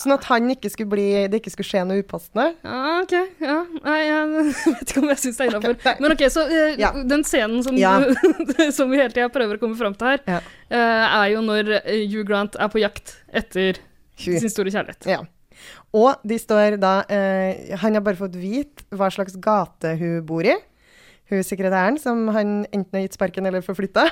[0.00, 2.46] Sånn at han ikke skulle bli, det ikke skulle skje noe upassende.
[2.64, 3.12] Ja, OK.
[3.44, 3.58] Ja.
[3.84, 4.30] Nei, jeg
[4.72, 5.74] vet ikke om jeg syns det er innafor.
[5.76, 6.90] Okay, Men OK, så uh, Ja.
[7.12, 7.92] den scenen som, Ja.
[8.78, 10.40] som vi hele tida prøver å komme fram til her, Ja.
[10.72, 13.78] eh, er jo når eh, Hugh Grant er på jakt etter
[14.24, 14.40] Hugh.
[14.40, 15.06] sin store kjærlighet.
[15.12, 15.20] Ja.
[15.92, 20.48] Og de står da uh, Han har bare fått vite hva slags gate hun bor
[20.48, 20.56] i.
[21.32, 24.02] Hun sekretæren som han enten har gitt sparken eller forflytta.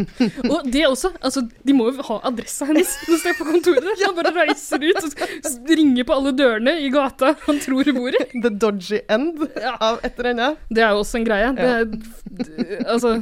[0.52, 3.88] Og det også, altså, de må jo ha adressa hennes når de er på kontoret.
[4.06, 8.14] Han bare reiser ut og ringer på alle dørene i gata han tror hun bor
[8.14, 8.22] i.
[8.44, 9.74] The dodgy end Ja.
[9.82, 10.62] av et eller annet.
[10.70, 11.50] Det er jo også en greie.
[11.58, 13.16] Det, altså,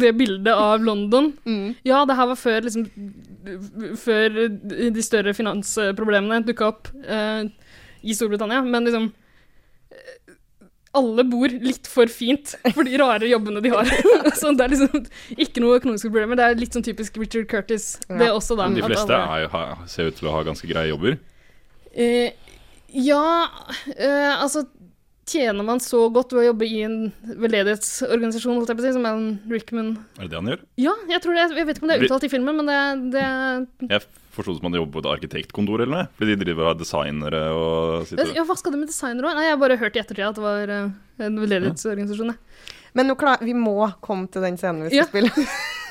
[0.00, 1.74] det bildet av London Mm.
[1.84, 2.86] Ja, det her var før liksom
[3.98, 4.36] Før
[4.94, 7.44] de større finansproblemene dukka opp eh,
[8.02, 9.08] i Storbritannia, men liksom
[10.94, 13.88] alle bor litt for fint for de rare jobbene de har.
[14.38, 15.06] så det er liksom
[15.40, 16.36] ikke noe økonomiske problemer.
[16.36, 18.68] Det er litt sånn typisk Richard Curtis, det er også, da.
[18.68, 21.16] Men de fleste alle- er, jo- ser ut til å ha ganske greie jobber.
[21.92, 22.30] Eh,
[22.92, 23.24] ja,
[23.96, 24.66] eh, altså
[25.32, 28.92] Tjener man så godt ved å jobbe i en veldedighetsorganisasjon, holdt jeg på å si,
[28.96, 30.62] som Alan Rickman Er det det han gjør?
[30.82, 31.44] Ja, jeg tror det.
[31.56, 32.80] Jeg vet ikke om det er uttalt i filmen, men det,
[33.14, 33.22] det
[33.94, 34.02] Jeg
[34.32, 36.06] forsto det som han jobber på et arkitektkontor eller noe.
[36.18, 39.36] Fordi de driver og har designere og sitter Ja, hva skal det med designere òg?
[39.38, 40.88] Nei, jeg har bare hørt i ettertid at det var eh,
[41.28, 42.32] en veldedighetsorganisasjon.
[42.34, 42.70] jeg.
[42.92, 45.10] Men nå klar, vi må komme til den scenen vi skal Ja.
[45.10, 45.30] spille.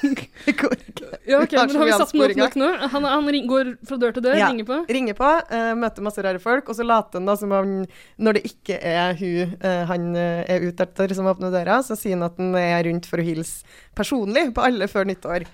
[0.01, 1.07] Det går ikke.
[1.29, 2.67] Ja, ok, men Har vi satt den opp nok nå?
[2.89, 4.47] Han, han ring, går fra dør til dør, Ja.
[4.49, 4.79] ringer på.
[4.89, 7.73] Ringer på, uh, møter masse rare folk, og så later han da som om
[8.17, 12.17] når det ikke er hun uh, han er ute etter som åpner døra, så sier
[12.17, 13.61] han at han er rundt for å hilse
[13.93, 15.45] personlig på alle før nyttår.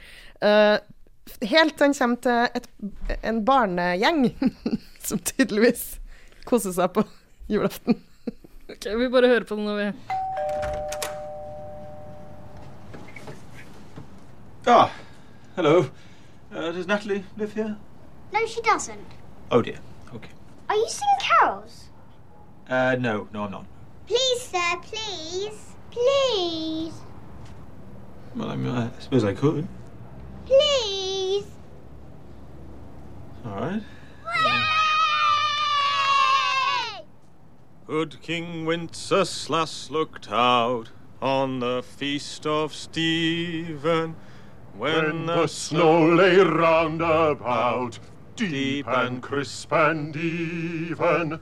[0.47, 0.77] Eh,
[1.41, 2.67] helt til han kommer til et,
[3.23, 4.21] en barnegjeng
[5.07, 5.99] som tydeligvis
[6.47, 7.03] koser seg på
[7.51, 7.99] julaften.
[8.67, 9.91] Ok, Vi bare hører på den når vi
[14.67, 14.89] Ah,
[15.55, 15.85] hello.
[16.51, 17.77] Uh, does Natalie live here?
[18.33, 19.07] No, she doesn't.
[19.49, 19.77] Oh dear.
[20.13, 20.31] Okay.
[20.69, 21.85] Are you singing carols?
[22.69, 23.65] Uh, no, no, I'm not.
[24.07, 25.75] Please, sir, please.
[25.91, 26.93] Please.
[28.35, 29.67] Well, I, mean, I suppose I could.
[30.45, 31.45] Please.
[33.57, 33.81] All right.
[36.99, 37.05] Yay!
[37.87, 40.91] Good King Wenceslas looked out
[41.23, 44.15] on the feast of Stephen
[44.77, 47.97] when, the snow lay round about,
[48.35, 51.39] deep and crisp and even,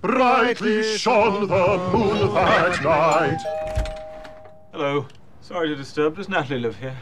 [0.00, 3.42] brightly shone the moon that night.
[4.72, 5.06] Hello.
[5.42, 6.16] Sorry to disturb.
[6.16, 6.96] Does Natalie live here?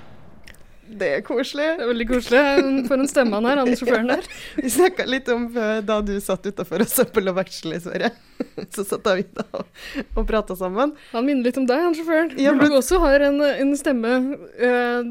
[0.88, 1.66] Det er koselig.
[1.78, 2.42] Det er veldig koselig.
[2.86, 4.26] For en stemme han er, han sjåføren der.
[4.62, 5.48] Vi snakka litt om
[5.86, 8.12] da du satt utafor og så på Love Actually, Sverre.
[8.74, 9.68] Så satt vi da og,
[10.16, 10.92] og prata sammen.
[11.12, 12.34] Han minner litt om deg, han sjåføren.
[12.40, 14.10] Ja, men- Du også har en, en stemme
[14.60, 15.10] eh,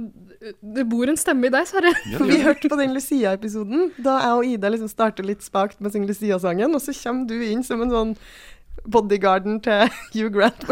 [0.61, 1.91] Det bor en stemme i deg, Sverre.
[2.15, 5.89] For vi hørte på den Lucia-episoden, da jeg og Ida liksom starter litt spakt med
[5.89, 8.15] å synge Lucia-sangen, og så kommer du inn som en sånn
[8.85, 10.65] bodyguarden til Hugh Grant.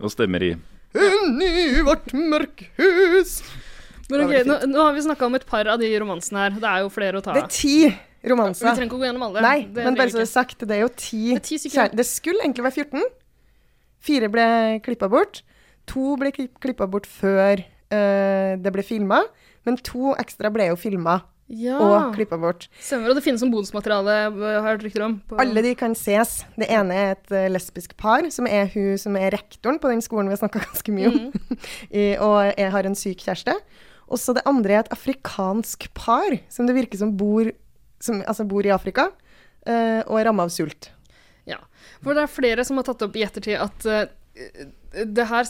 [0.00, 0.54] og stemmer i
[0.96, 3.40] inn i vårt mørkhus.
[4.08, 6.50] Men ok, nå, nå har vi snakka om et par av de romansene her.
[6.62, 7.76] Det er jo flere å ta Det er ti
[8.30, 8.66] romanser.
[8.68, 9.42] Vi trenger ikke å gå gjennom alle.
[9.42, 10.34] Nei, Det men trenger bare vi så det er ikke.
[10.36, 11.76] sagt, det er jo ti, Det er ti stykker.
[11.80, 13.02] kjær- Det skulle egentlig være 14.
[14.06, 14.46] Fire ble
[14.86, 15.42] klippa bort.
[15.86, 19.22] To ble klippa bort før eh, det ble filma,
[19.66, 21.76] men to ekstra ble jo filma Ja.
[21.78, 22.64] og klippa bort.
[22.82, 25.12] Stemmer, og det finnes som bonusmateriale, øh, har jeg hørt rykter om.
[25.28, 26.44] på- Alle de kan ses.
[26.58, 30.02] Det ene er et eh, lesbisk par, som er hun som er rektoren på den
[30.02, 31.32] skolen vi har snakka ganske mye om,
[31.94, 33.54] I, og jeg har en syk kjæreste.
[34.08, 37.50] Og så det andre er et afrikansk par, som det virker som bor,
[38.00, 39.08] som, altså bor i Afrika,
[39.66, 40.90] uh, og er ramma av sult.
[41.46, 41.56] Ja.
[42.02, 44.06] For det er flere som har tatt opp i ettertid at uh,
[45.06, 45.46] det her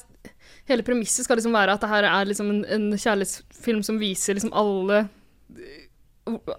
[0.66, 4.34] Hele premisset skal liksom være at det her er liksom en, en kjærlighetsfilm som viser
[4.34, 5.04] liksom alle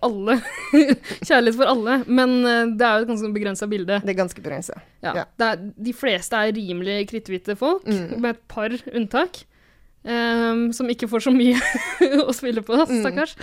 [0.02, 0.38] alle.
[1.28, 1.98] Kjærlighet for alle.
[2.08, 4.00] Men øh, det er jo et ganske begrensa bilde.
[4.06, 4.80] Det er ganske begrensa.
[5.04, 5.14] Ja.
[5.22, 5.24] Ja.
[5.38, 8.20] Det er, de fleste er rimelig kritthvite folk, Mm.
[8.22, 9.44] med et par unntak.
[10.08, 11.58] Um, som ikke får så mye
[12.28, 13.02] å spille på, Mm.
[13.04, 13.34] stakkars.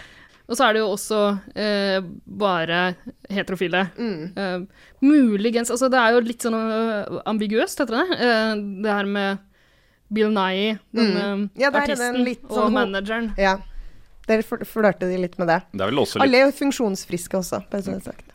[0.49, 1.19] Og så er det jo også
[1.57, 2.07] uh,
[2.41, 2.95] bare
[3.33, 3.87] heterofile.
[3.97, 4.33] Mm.
[4.37, 4.65] Uh,
[5.05, 8.19] muligens Altså, det er jo litt sånn øh, ambiguøst, heter det.
[8.21, 9.39] Uh, det her med
[10.15, 11.45] Bill Nye, denne Mm.
[11.59, 13.31] eh, artisten, og sånn ho- manageren.
[13.41, 13.57] Ja.
[14.27, 15.59] Der fl- flørter de litt med det.
[15.73, 17.59] Det er vel også litt Alle er jo funksjonsfriske også.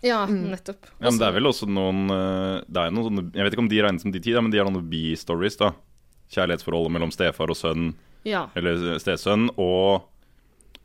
[0.04, 0.50] Ja, Mm.
[0.52, 0.86] nettopp.
[1.02, 3.66] Ja, men det er vel også noen eh, Det er noen sånne Jeg vet ikke
[3.66, 5.72] om de regnes som de ti, men de har noen B-stories, da.
[6.32, 8.48] Kjærlighetsforholdet mellom stefar og sønn, Ja.
[8.56, 10.04] eller stesønn, og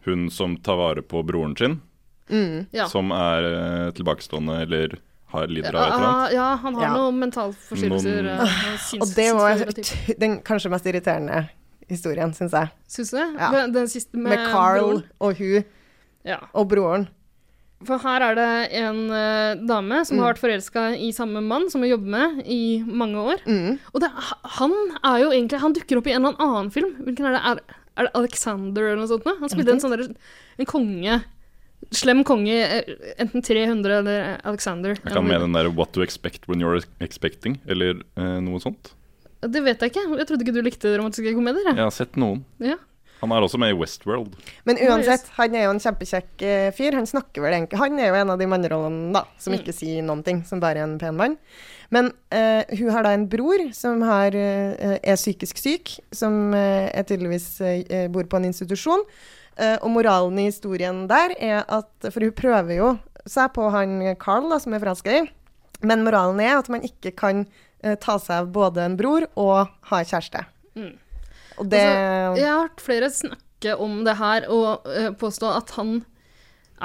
[0.07, 1.81] hun som tar vare på broren sin,
[2.31, 2.67] Mm.
[2.73, 2.87] Ja.
[2.87, 4.97] som er eh, tilbakestående eller
[5.35, 6.33] har lider av et eller Ja, annet.
[6.33, 6.95] ja, han har Ja.
[6.95, 8.23] noen mentalforstyrrelser.
[8.23, 11.51] Noen- eh, Og det var den kanskje mest irriterende
[11.89, 12.71] historien, syns jeg.
[12.89, 13.27] Syns du det?
[13.41, 13.51] Ja.
[13.53, 15.03] Den, den siste med, Med Carl broren?
[15.21, 15.65] og hun
[16.25, 16.39] Ja.
[16.55, 17.09] og broren.
[17.85, 20.23] For her er det en uh, dame som Mm.
[20.23, 23.43] har vært forelska i samme mann som hun jobber med i mange år.
[23.45, 23.79] Mm.
[23.93, 24.09] Og det,
[24.57, 24.73] han
[25.05, 26.95] er jo egentlig Han dukker opp i en eller annen film.
[27.05, 27.43] Hvilken er det?
[27.45, 27.61] Er,
[27.99, 29.25] er det Alexander eller noe sånt?
[29.29, 29.37] nå?
[29.39, 30.17] Han spiller en sånn
[30.59, 31.21] en konge.
[31.93, 32.55] Slem konge.
[32.57, 34.95] eh, Enten 300 eller Alexander.
[34.95, 38.95] Jeg kan med den der 'What to expect when you're expecting', eller eh, noe sånt.
[39.51, 40.07] Det vet jeg ikke.
[40.19, 41.71] Jeg trodde ikke du likte romantiske komedier.
[41.71, 41.77] jeg.
[41.77, 42.45] Jeg har sett noen.
[42.63, 42.79] Ja.
[43.21, 44.35] Han er også med i Westworld.
[44.69, 46.97] Men uansett, han er jo en kjempekjekk eh, fyr.
[46.99, 49.61] Han snakker vel egentlig Han er jo en av de mannerollene da, som Mm.
[49.61, 51.39] ikke sier noen ting, som bare er en pen mann.
[51.91, 56.91] Men uh, hun har da en bror som har, uh, er psykisk syk, som uh,
[56.91, 57.47] er tydeligvis
[58.11, 59.05] bor på en institusjon.
[59.55, 62.89] Eh, og moralen i historien der er at For hun prøver jo
[63.25, 65.23] seg på han Carl, da, som er forelska i.
[65.85, 67.45] Men moralen er at man ikke kan
[68.01, 70.45] ta seg av både en bror og ha kjæreste.
[70.79, 70.93] Mm.
[71.61, 75.71] Og det Altså, jeg har hørt flere snakke om det her og uh, påstå at
[75.79, 75.99] han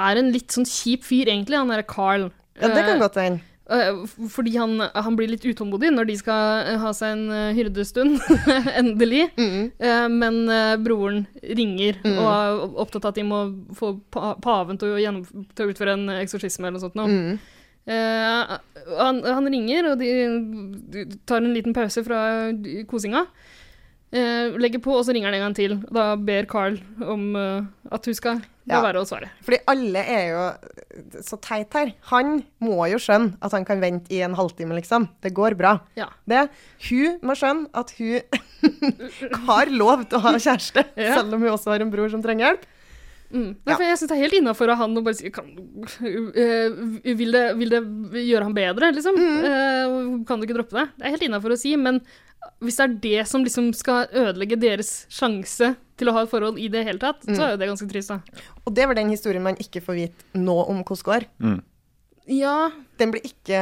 [0.00, 2.28] er en litt sånn kjip fyr, egentlig, han derre Carl.
[2.60, 3.40] Ja, det kan Eh, godt hende.
[3.70, 3.98] eh,
[4.30, 8.20] fordi han, han blir litt utålmodig når de skal eh, ha seg en eh, hyrdestund,
[8.80, 9.26] endelig.
[9.36, 12.16] Eh, men eh, broren ringer Mm.
[12.18, 13.40] og er opptatt av at de må
[13.76, 13.92] få
[14.40, 15.14] paven til å,
[15.54, 16.96] til å utføre en eksorsisme eller noe sånt.
[16.98, 17.06] Nå.
[17.10, 17.38] Mm.
[17.90, 18.52] Eh,
[19.00, 20.10] han, han ringer, og de,
[20.94, 22.20] de tar en liten pause fra
[22.90, 23.26] kosinga.
[24.10, 25.76] Uh, legger på, og så ringer han en gang til.
[25.94, 27.60] Da ber Carl om uh,
[27.94, 28.80] at hun skal la Ja.
[28.82, 29.28] være å svare.
[29.46, 30.40] Fordi alle er jo
[31.26, 31.92] så teit her.
[32.10, 35.06] Han må jo skjønne at han kan vente i en halvtime, liksom.
[35.22, 35.76] Det går bra.
[35.98, 36.08] Ja.
[36.26, 36.42] Det.
[36.88, 38.18] Hun må skjønne at hun
[39.48, 41.14] har lov til å ha kjæreste, Ja.
[41.20, 42.66] selv om hun også har en bror som trenger hjelp.
[43.30, 43.50] Mm.
[43.62, 45.46] Nei, for Jeg syns det er helt innafor av han å bare si kan,
[46.02, 46.80] eh,
[47.14, 47.80] vil, det, vil det
[48.26, 49.20] gjøre ham bedre, liksom?
[49.20, 49.94] Eh,
[50.26, 50.88] kan du ikke droppe det?
[50.96, 52.00] Det er helt innafor å si, men
[52.64, 56.58] hvis det er det som liksom skal ødelegge deres sjanse til å ha et forhold
[56.58, 58.44] i det hele tatt, så er jo det ganske trist, da.
[58.64, 61.28] Og det var den historien man ikke får vite nå om hvordan går.
[61.44, 61.58] Mm.
[62.30, 63.60] Ja, Den blir ikke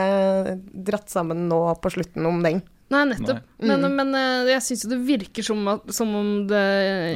[0.86, 2.62] dratt sammen nå på slutten om den.
[2.90, 3.42] Nei, nettopp.
[3.60, 3.68] Nei.
[3.68, 3.94] Men, Mm.
[3.98, 6.62] men eh, jeg syns jo det virker som, at, som om det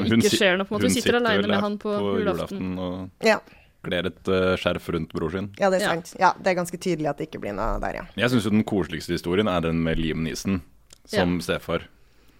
[0.04, 0.66] ikke si- skjer noe.
[0.68, 0.88] på en måte.
[0.88, 2.78] Hun sitter sitter aleine med han på, julaften.
[2.78, 3.38] og Ja.
[3.82, 5.48] kler et uh, skjerf rundt bror sin.
[5.58, 6.12] Ja, det er sant.
[6.20, 8.04] Ja, det er ganske tydelig at det ikke blir noe der, ja.
[8.16, 10.60] Jeg syns den koseligste historien er den med Liam Neeson
[11.06, 11.88] som stefar.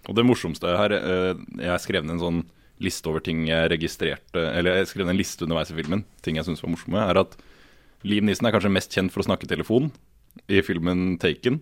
[0.07, 2.39] Og det morsomste her uh, Jeg skrev ned en sånn
[2.83, 6.35] liste over ting jeg registrerte Eller jeg skrev ned en liste underveis i filmen, ting
[6.35, 7.37] jeg syntes var morsomme, er at
[8.03, 9.91] Liam Neeson er kanskje mest kjent for å snakke i telefon
[10.49, 11.61] i filmen Taken.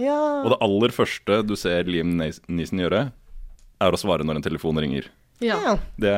[0.00, 0.16] Ja.
[0.44, 3.06] Og det aller første du ser Liam Neeson gjøre,
[3.84, 5.10] er å svare når en telefon ringer.
[5.42, 5.76] Ja.
[6.00, 6.14] Det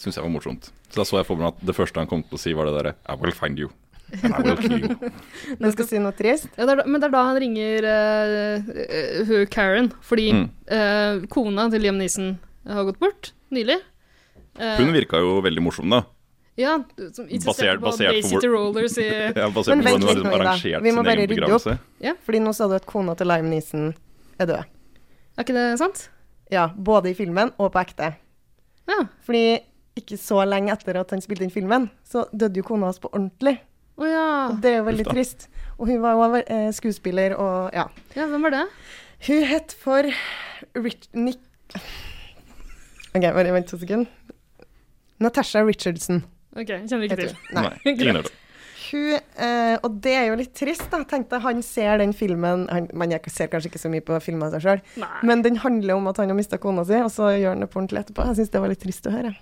[0.00, 0.68] syns jeg var morsomt.
[0.90, 2.68] Så da så jeg for meg at det første han kom til å si, var
[2.68, 3.70] det derre I will find you.
[4.22, 5.10] And I will kill you.
[5.62, 6.48] Den skal si noe trist.
[6.58, 8.70] Ja, det er, da- men det er da han ringer uh,
[9.22, 10.46] uh, Karen, fordi Mm.
[10.70, 12.32] uh, kona til Liam Neeson
[12.66, 13.78] har gått bort nylig.
[14.60, 16.02] Eh, Hun virka jo veldig morsom, da.
[16.60, 16.74] Ja,
[17.16, 19.06] som ikke Basert- på basert Bay på City Rollers i
[19.40, 20.80] Ja, basert Men på vent litt nå, Ida.
[20.84, 21.68] Vi må bare rydde opp.
[22.04, 22.14] Ja.
[22.26, 23.92] Fordi nå sa du at kona til Lime Neeson
[24.40, 24.76] er død.
[25.38, 26.08] Er ikke det sant?
[26.52, 28.12] Ja, både i filmen og på ekte.
[28.90, 29.00] Ja.
[29.24, 29.44] Fordi
[29.98, 33.10] ikke så lenge etter at han spilte inn filmen, så døde jo kona hans på
[33.12, 33.56] ordentlig.
[34.00, 34.26] Oh, ja.
[34.50, 35.16] Og det er jo veldig Ufta.
[35.16, 35.48] trist.
[35.78, 37.86] Og hun var jo eh, skuespiller og ja.
[38.16, 38.26] ja.
[38.28, 38.66] Hvem var det?
[39.28, 40.08] Hun het for
[40.76, 41.08] Rich...
[41.16, 41.40] Nick...
[43.14, 44.08] OK, bare vent to sekunder.
[45.20, 46.22] Natasha Richardson.
[46.56, 47.34] Ok, kjenner ikke til.
[47.54, 47.62] Nei.
[47.68, 48.30] Nei, ingen av
[48.90, 51.02] Hun, eh, og det er jo litt trist, da.
[51.06, 54.56] Tenkte han ser den filmen han, Man ser kanskje ikke så mye på filmer av
[54.56, 57.52] seg sjøl, men den handler om at han har mista kona si, og så gjør
[57.54, 58.24] han det på ordentlig etterpå.
[58.32, 59.34] Jeg syns det var litt trist å høre.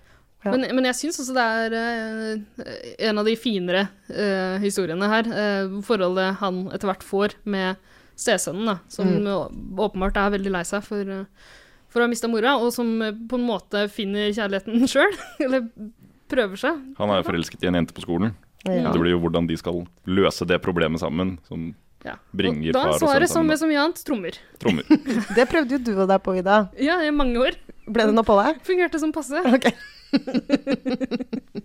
[0.45, 0.53] Ja.
[0.53, 2.75] Men, men jeg syns også det er eh,
[3.09, 5.31] en av de finere eh, historiene her.
[5.33, 7.81] eh, forholdet han etter hvert får med
[8.19, 9.79] stesønnen, da, som Mm.
[9.79, 11.25] åpenbart er veldig lei seg for, eh,
[11.89, 15.17] for å ha mista mora, og som eh, på en måte finner kjærligheten sjøl.
[15.41, 15.71] Eller
[16.29, 16.79] prøver seg.
[16.99, 18.35] Han er jo forelsket i en jente på skolen.
[18.67, 18.91] Ja.
[18.93, 22.15] Det blir jo hvordan de skal løse det problemet sammen, som Ja.
[22.35, 23.47] bringer Og da far er og sønn svaret som sammen.
[23.49, 24.39] med så mye annet trommer.
[24.63, 24.85] Trommer.
[25.37, 26.69] Det prøvde jo du og deg på, Ida.
[26.79, 27.57] Ja, i mange år.
[27.89, 28.61] Ble det noe på deg?
[28.67, 29.35] Fungerte som passe.
[29.35, 29.73] Ok.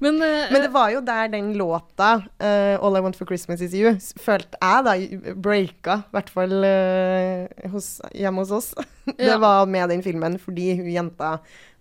[0.00, 3.60] Men, uh, Men det var jo der den låta, uh, 'All I Want for Christmas
[3.60, 8.74] Is You', følte jeg da breaka, i hvert fall uh, hos, hjemme hos oss.
[9.06, 9.36] det Ja.
[9.38, 11.38] var med den filmen fordi hun jenta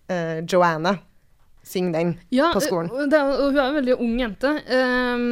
[0.09, 0.97] eh, Joanna
[1.65, 2.91] synger den Ja, på skolen.
[2.93, 4.51] og Det hun er en veldig ung jente.
[4.69, 5.27] Ehm,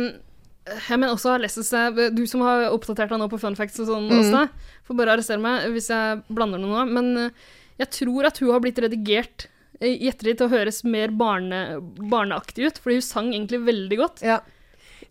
[0.64, 3.82] jeg mener også har lest seg Du som har oppdatert deg nå på fun facts
[3.84, 4.20] og sånn, mm.
[4.22, 4.46] Åsta,
[4.88, 6.86] får bare arrestere meg hvis jeg blander noe nå.
[6.94, 7.50] Men eh,
[7.84, 9.48] jeg tror at hun har blitt redigert
[9.80, 14.00] eh, i ettertid til å høres mer barne, barneaktig ut, fordi hun sang egentlig veldig
[14.00, 14.26] godt.
[14.26, 14.40] Ja.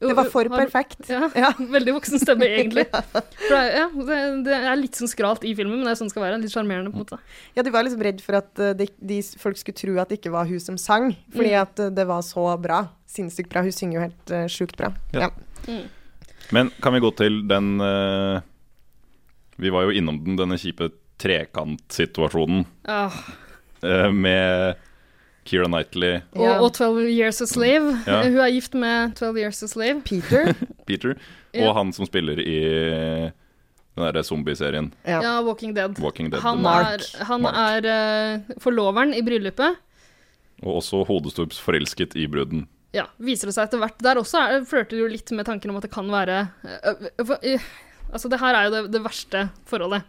[0.08, 1.08] Det var for har- perfekt.
[1.08, 2.84] Ja, Veldig voksen stemme, egentlig.
[2.90, 6.10] For det, ja, det, det er litt sånn skralt i filmen, men det er sånn
[6.10, 6.40] det skal være.
[6.42, 7.18] Litt sjarmerende, på en måte.
[7.56, 10.18] Ja, de var liksom redd for at eh, de, de, folk skulle tro at det
[10.20, 11.60] ikke var hun som sang, fordi Mm.
[11.62, 12.80] at eh, det var så bra.
[13.12, 13.62] Sinnssykt bra.
[13.66, 14.88] Hun synger jo helt uh, sjukt bra.
[15.12, 15.28] Ja.
[15.68, 15.80] Ja.
[16.52, 18.40] Men kan vi gå til den uh,
[19.60, 20.88] Vi var jo innom den, denne kjipe
[21.22, 23.12] trekantsituasjonen Ah.
[23.84, 24.74] Uh, med
[25.44, 27.96] Keira Knightley, Og, og 12 Years a Slave.
[28.06, 28.22] Ja.
[28.28, 30.02] Hun er gift med 12 Years a Slave.
[30.06, 30.52] Peter.
[30.88, 31.14] Peter,
[31.52, 31.66] Ja.
[31.68, 32.60] og han som spiller i
[33.92, 34.86] den derre zombieserien.
[35.04, 35.40] Ja.
[35.44, 35.98] Walking Dead.
[36.00, 36.40] Walking Dead.
[36.40, 37.02] Han Mark.
[37.02, 37.84] er, han Mark.
[37.84, 39.76] er uh, forloveren i bryllupet.
[40.62, 42.64] Og også hodestups forelsket i bruden.
[42.96, 43.98] Ja, viser det seg etter hvert.
[44.04, 47.36] Der også er, flørter du litt med tanken om at det kan være uh, for,
[47.42, 47.68] øh,
[48.12, 50.02] Altså, det her er jo det, det verste forholdet.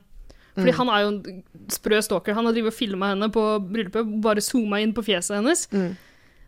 [0.56, 0.78] Fordi Mm.
[0.78, 2.34] han er jo en sprø stalker.
[2.38, 5.68] Han har drevet og filma henne på bryllupet, bare zooma inn på fjeset hennes.
[5.72, 5.96] Mm.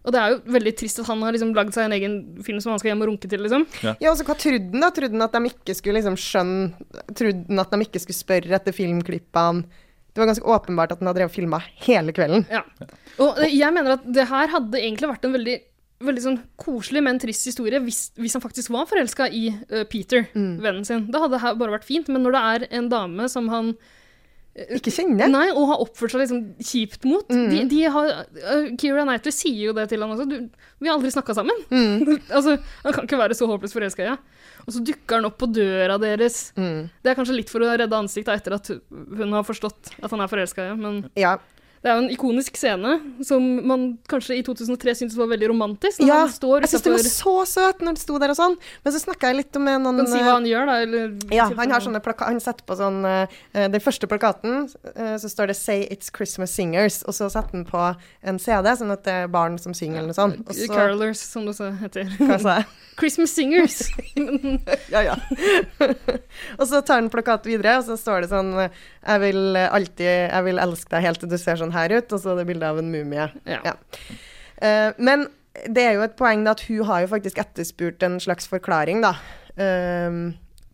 [0.05, 2.59] Og det er jo veldig trist at han har liksom lagd seg en egen film
[2.61, 3.65] som han skal hjem og runke til, liksom.
[3.81, 4.91] Ja, altså Hva trodde han da?
[4.93, 6.75] Trodde han at de ikke skulle liksom skjønne
[7.17, 9.65] Trodde han at de ikke skulle spørre etter filmklippene?
[10.13, 12.45] Det var ganske åpenbart at han hadde drevet og filma hele kvelden.
[12.53, 12.61] Ja.
[13.19, 15.55] Og jeg mener at det her hadde egentlig vært en veldig,
[16.03, 20.25] veldig sånn koselig, men trist historie hvis, hvis han faktisk var forelska i uh, Peter,
[20.35, 21.05] vennen sin.
[21.11, 22.09] Da hadde det bare vært fint.
[22.11, 25.31] Men når det er en dame som han uh, Ikke kjenner?
[25.31, 27.31] Nei, og har oppført seg liksom kjipt mot.
[27.31, 30.27] De, de har, uh, Keira Knightley sier jo det til han også.
[30.27, 31.63] Du, vi har aldri snakka sammen.
[32.35, 34.19] altså, han kan ikke være så håpløst forelska i henne.
[34.65, 36.49] Og så dukker han opp på døra deres.
[36.57, 40.23] Det er kanskje litt for å redde ansiktet etter at hun har forstått at han
[40.25, 41.37] er forelska i henne, men Ja.
[41.85, 45.99] Det er jo en ikonisk scene som man kanskje i 2003 syntes var veldig romantisk.
[46.01, 48.55] Ja, han står jeg syns det var så søt når det sto der og sånn.
[48.81, 50.79] Men så snakka jeg litt med noen Kan si hva han gjør, da?
[50.81, 55.13] Eller, Ja, han har sånne plaka Han setter på sånn uh, Den første plakaten, uh,
[55.21, 57.83] så står det 'Say It's Christmas Singers', og så setter han på
[58.25, 60.41] en CD, sånn at det er barn som synger, eller noe sånt.
[60.41, 62.09] Og så, Carolers, som det også heter.
[62.17, 62.67] Hva sa jeg?
[62.99, 63.91] Christmas Singers.
[64.95, 65.15] ja, ja.
[66.59, 70.45] og så tar han plakat videre, og så står det sånn Jeg vil alltid Jeg
[70.47, 72.69] vil elske deg helt til du ser sånn her ut, og så er det bilde
[72.73, 73.27] av en mumie.
[73.49, 73.75] Ja.
[74.57, 75.27] Eh, men
[75.71, 79.03] det er jo et poeng da at hun har jo faktisk etterspurt en slags forklaring,
[79.05, 79.15] da,
[79.55, 80.17] uh,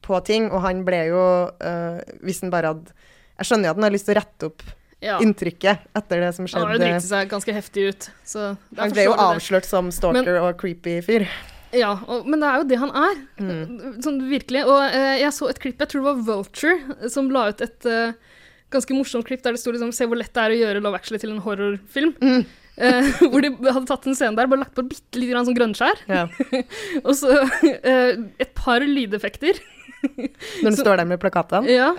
[0.01, 2.95] på ting, og han ble jo uh, Hvis han bare hadde
[3.37, 4.63] Jeg skjønner jo at han har lyst til å rette opp
[5.01, 5.19] Ja.
[5.21, 6.61] inntrykket etter det som skjedde.
[6.61, 8.09] Han har jo driti seg ganske heftig ut.
[8.25, 11.25] Så Han ble jo avslørt som stalker og creepy fyr.
[11.73, 13.21] Ja, og, men det er jo det han er.
[14.03, 14.61] Sånn virkelig.
[14.67, 17.89] Og eh, jeg så et klipp, jeg tror det var Vulture, som la ut et
[17.89, 18.13] eh,
[18.71, 20.99] ganske morsomt klipp der det sto liksom 'Se hvor lett det er å gjøre Love
[20.99, 22.15] Actually til en horrorfilm'.
[22.81, 25.57] Eh, hvor de hadde tatt en scene der, bare lagt på bitte litt grann sånn
[25.57, 25.99] grønnskjær.
[27.05, 27.35] og så
[27.67, 29.59] eh, et par lydeffekter.
[30.63, 31.67] Når du står der med plakatene.
[31.69, 31.91] Ja.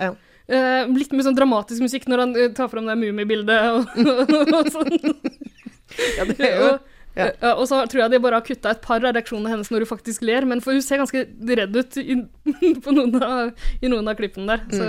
[0.49, 3.85] Eh, litt med sånn dramatisk musikk når han eh, tar fram det mumiebildet og,
[4.57, 4.91] og sånn.
[6.17, 8.81] Ja, det er jo og, ja, og så tror jeg de bare har kutta et
[8.81, 11.23] par av reaksjonene hennes når hun faktisk ler, men for hun ser ganske
[11.59, 12.15] redd ut i,
[12.85, 13.51] på noen av,
[13.81, 14.63] i noen av klippene der.
[14.73, 14.87] Så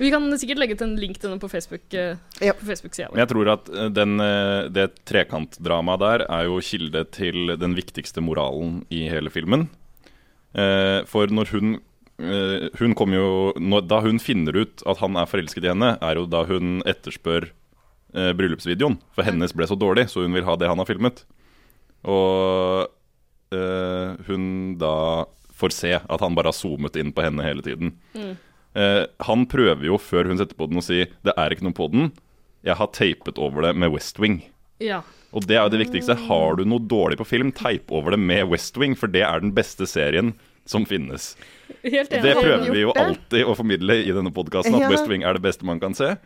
[0.00, 3.28] vi kan sikkert legge til en link til den på Facebook, eh, på Facebook-sida jeg
[3.32, 8.80] tror at eh, den, eh, det trekantdramaet der er jo kilde til den viktigste moralen
[8.92, 9.68] i hele filmen.
[10.56, 11.74] Eh, For når hun
[12.16, 15.98] eh, Hun kommer jo når, Da hun finner ut at han er forelsket i henne,
[16.00, 17.50] er jo da hun etterspør
[18.14, 18.96] eh, bryllupsvideoen.
[19.12, 21.26] For hennes ble så dårlig, så hun vil ha det han har filmet.
[22.06, 22.86] Og
[23.54, 24.44] eh, hun
[24.80, 25.26] da
[25.56, 27.94] får se at han bare har zoomet inn på henne hele tiden.
[28.14, 28.34] Mm.
[28.76, 31.76] Eh, han prøver jo før hun setter på den å si 'det er ikke noe
[31.76, 32.12] på den'.
[32.66, 34.42] Jeg har teipet over det med West Wing.
[34.80, 35.02] Ja.
[35.32, 36.16] Og det er jo det viktigste.
[36.28, 39.40] Har du noe dårlig på film, teip over det med West Wing, for det er
[39.40, 40.34] den beste serien
[40.66, 41.36] som finnes.
[41.82, 42.22] Helt enig.
[42.22, 44.90] Det prøver vi jo alltid å formidle i denne podkasten, at Ja.
[44.90, 46.16] West Wing er det beste man kan se.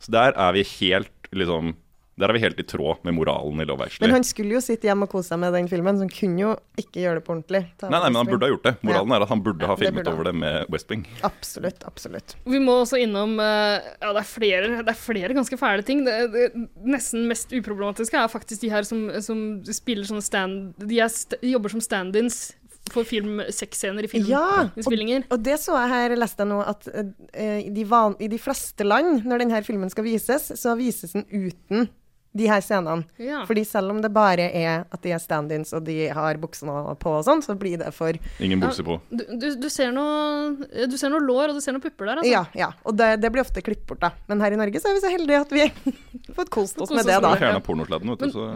[0.00, 1.74] Så der er vi helt liksom
[2.20, 4.88] Der er vi helt i tråd med moralen i Love Men han skulle jo sitte
[4.90, 7.34] hjemme og kose seg med den filmen, så han kunne jo ikke gjøre det på
[7.34, 7.62] ordentlig.
[7.82, 8.74] Nei, nei, men han burde ha gjort det.
[8.86, 9.16] Moralen Ja.
[9.16, 11.06] er at han burde ha filmet det burde over det med West Wing.
[11.26, 12.36] Absolutt, absolutt.
[12.44, 16.04] Vi må også innom eh, Ja, det er flere, det er flere ganske fæle ting.
[16.04, 16.46] Det, det
[16.84, 20.74] nesten mest uproblematiske er faktisk de her som, som spiller sånne stand...
[20.80, 21.10] De er
[21.40, 22.50] de jobber som stand-ins
[22.90, 24.92] for film, sexscener i Ja, og,
[25.30, 28.38] Og det så jeg her, leste jeg nå, at uh, i, de van i de
[28.40, 31.88] fleste land, når denne filmen skal vises, så vises den uten
[32.32, 33.02] de her scenene.
[33.18, 33.42] Ja.
[33.46, 37.14] Fordi selv om det bare er at de er stand-ins og de har buksene på
[37.18, 39.00] og sånn, så blir det for Ingen bukse på.
[39.10, 40.52] Du, du, du, ser noe,
[40.86, 42.30] du ser noe lår, og du ser noen pupper der, altså.
[42.30, 42.70] Ja, ja.
[42.86, 44.12] Og det, det blir ofte klippet bort, da.
[44.30, 45.66] Men her i Norge så er vi så heldige at vi
[46.28, 47.34] har fått kost oss med det, da.
[47.40, 48.48] Fjerna pornosladden, vet du, så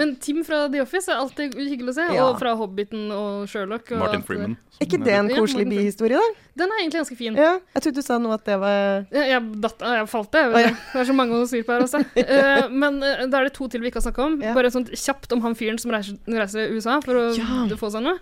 [0.00, 2.26] Men Tim fra The Office er alltid hyggelig å se, Ja.
[2.30, 3.92] og fra Hobbiten og Sherlock.
[3.92, 4.56] Og Martin Freeman.
[4.80, 6.46] Er ikke det en koselig bihistorie, da?
[6.56, 7.36] Den er egentlig ganske fin.
[7.36, 7.58] Ja.
[7.74, 10.72] Jeg trodde du sa noe at det var Jeg, jeg, datt, jeg falt, jeg.
[10.94, 12.00] Det er så mange å si på her også.
[12.30, 13.00] Eh, men
[13.30, 14.36] da er det to til vi ikke har snakket om.
[14.44, 14.54] Ja.
[14.56, 17.66] Bare sånn kjapt om han fyren som reiser, reiser til USA for å Ja.
[17.80, 18.18] få seg noe.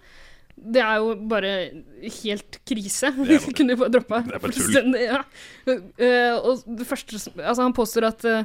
[0.58, 1.50] Det er jo bare
[2.22, 3.12] helt krise.
[3.14, 4.22] Det bare- Kunne jo bare droppa.
[4.26, 4.96] det er bare tull.
[5.08, 5.20] Ja.
[5.68, 8.44] Uh, og det første Altså, han påstår at eh,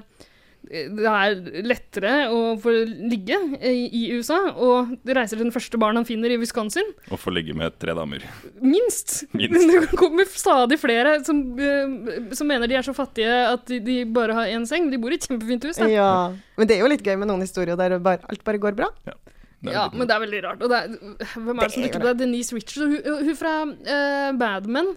[0.64, 3.38] det er lettere å få ligge
[3.68, 6.88] i, USA, og reiser til den første barn han finner i Wisconsin.
[7.10, 8.24] Og får ligge med tre damer.
[8.64, 9.24] Minst!
[9.36, 9.68] Minst.
[9.74, 14.00] Det kommer stadig flere som, eh, som mener de er så fattige at de, de
[14.10, 14.90] bare har én seng.
[14.92, 15.90] De bor i et kjempefint hus, da.
[15.92, 16.14] Ja.
[16.58, 18.90] Men det er jo litt gøy med noen historier der bare, alt bare går bra.
[19.10, 19.18] Ja.
[19.64, 20.64] Ja, Men det er veldig rart.
[20.66, 20.96] Og det er,
[21.40, 22.18] hvem er det som Det er dukker opp der?
[22.20, 22.82] Denise Richards.
[22.84, 24.90] Hun, hun fra uh, Bad Men.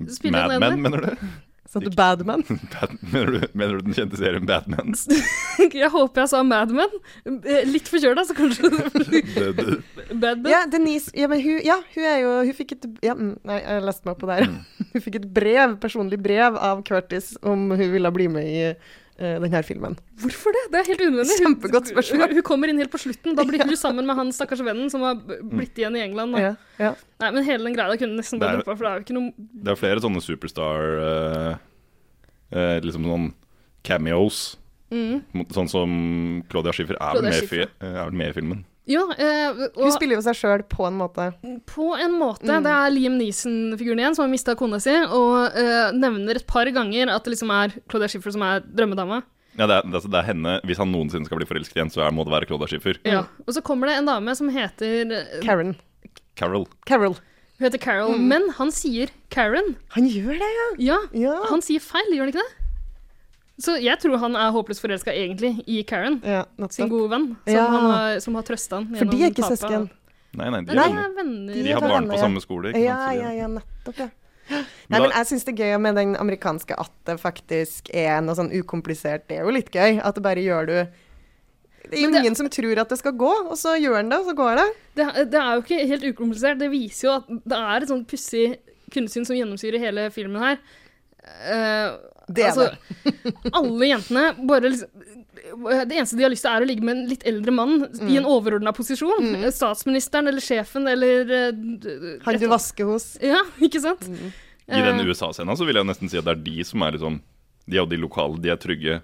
[0.00, 1.30] Mad Men, mener du?
[1.70, 2.42] Så du Badman.
[2.74, 3.44] Bad, mener du?
[3.54, 4.90] Mener du den kjente serien Badman?
[5.82, 6.96] Jeg håper jeg sa Mad Men.
[7.46, 8.70] Eh, Litt forkjøla, så kanskje
[10.22, 10.48] Bad Men.
[10.50, 13.60] Ja, Denise ja, men hun, ja, hun er jo Hun fikk et ja, mm, Nei,
[13.62, 14.50] jeg leste meg opp på det her.
[14.96, 18.64] Hun fikk et brev, personlig brev av Curtis om hun ville bli med i
[19.20, 19.94] denne filmen.
[20.22, 20.62] Hvorfor det?
[20.72, 21.36] Det er helt unødvendig.
[21.42, 22.22] Kjempegodt spørsmål.
[22.30, 23.34] Hun, hun kommer inn helt på slutten.
[23.36, 26.38] Da blir hun sammen med han stakkars vennen som har blitt igjen i England.
[26.40, 26.94] Ja, ja.
[27.20, 29.18] Nei, men hele den greia kunne nesten bare Det er- for det er jo ikke
[29.18, 29.32] noe
[29.68, 31.52] Det er flere sånne superstar uh,
[32.56, 33.28] uh, Liksom sånn
[33.84, 34.56] cameos.
[34.90, 35.46] mm.
[35.54, 35.92] Sånn som
[36.50, 37.68] Claudia Schiffer er vel Claudia med, Schiffer.
[37.68, 38.64] fi- er vel med i filmen.
[38.88, 41.28] Ja, eh, Hun spiller jo seg sjøl på en måte.
[41.68, 42.48] på en måte.
[42.48, 42.62] Mm.
[42.64, 46.64] Det er Liam Neeson-figuren igjen som har mista kona si, og eh, nevner et par
[46.74, 49.22] ganger at det liksom er Claudia Schiffer som er drømmedama.
[49.58, 51.90] Ja, det er, det, er, det er henne Hvis han noensinne skal bli forelsket igjen,
[51.92, 53.00] så er, må det være Claudia Schiffer.
[53.04, 53.24] Ja.
[53.46, 55.74] Og så kommer det en dame som heter eh, Karen.
[56.38, 56.64] Carol.
[56.88, 57.18] Carol.
[57.60, 59.74] Hun heter Carol, men han sier Karen.
[59.92, 60.68] Han gjør det, ja.
[60.94, 61.34] Ja, Ja.
[61.50, 62.56] han sier feil, gjør han ikke det?
[63.60, 67.54] Så jeg tror han er håpløst forelska egentlig i Karen, ja sin gode venn, som,
[67.54, 67.66] Ja.
[67.68, 68.86] han har, som har trøsta han.
[68.96, 69.90] For de er ikke søsken.
[70.32, 71.04] Nei, nei, de Nei, er venner.
[71.04, 71.54] er venner.
[71.64, 72.70] De har barn venner, på samme skole.
[72.72, 74.08] Ikke Ja, ja, ja, nettopp, ja.
[74.50, 78.34] Nei, Men jeg syns det er gøy med den amerikanske at det faktisk er noe
[78.34, 79.28] sånn ukomplisert.
[79.28, 80.00] Det er jo litt gøy.
[80.02, 80.74] At det bare gjør du
[81.90, 84.18] Det er ingen det- som tror at det skal gå, og så gjør den det,
[84.18, 84.68] og så går det.
[84.94, 86.58] Det, det er jo ikke helt ukomplisert.
[86.58, 88.58] Det viser jo at det er et sånn pussig
[88.90, 90.58] kunstsyn som gjennomsyrer hele filmen her.
[91.50, 91.96] Eh,
[92.30, 93.12] Det er altså,
[93.58, 95.06] alle jentene bare liksom
[95.86, 97.74] Det eneste de har lyst til, er å ligge med en litt eldre mann
[98.06, 99.24] i en overordna posisjon.
[99.24, 99.46] Mm.
[99.54, 103.12] Statsministeren eller sjefen eller eh, Han du vasker hos.
[103.24, 104.06] Ja, ikke sant?
[104.70, 106.94] I den Eh, USA-scenen så vil jeg nesten si at det er de som er
[106.94, 107.16] liksom
[107.66, 109.00] De er jo de lokale, de er trygge,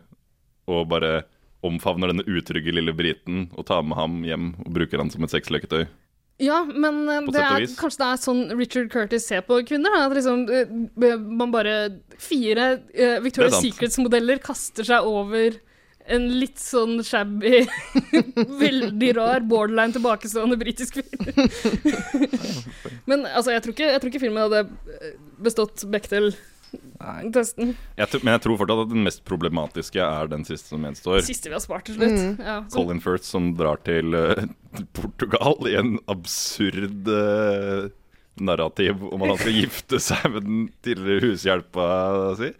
[0.71, 1.25] og bare
[1.67, 5.33] omfavner denne utrygge lille briten og tar med ham hjem og bruker han som et
[5.35, 5.87] sexleketøy.
[6.43, 9.95] Ja, men eh, det er, kanskje det er sånn Richard Curtis ser på kvinner.
[9.95, 11.77] Da, at liksom, eh, man bare
[12.21, 13.63] Fire uh, Victoria's er.
[13.65, 15.57] Secrets-modeller kaster seg over
[16.07, 17.65] en litt sånn shabby,
[18.63, 21.25] veldig rar, borderline tilbakestående britisk film.
[23.11, 24.63] men altså, jeg tror, ikke, jeg tror ikke filmen hadde
[25.43, 26.31] bestått bestått
[26.73, 27.75] Bechdel-testen.
[27.99, 31.21] Jeg men jeg tror fortsatt at den mest problematiske er den siste som gjenstår.
[31.27, 32.17] Siste vi har spart til slutt.
[32.17, 32.41] Mm.
[32.43, 34.47] Ja, Colin Firth som drar til uh,
[34.99, 37.89] Portugal i en absurd uh,
[38.41, 41.87] narrativ om at han skal gifte seg med den tidligere hushjelpa
[42.41, 42.53] si.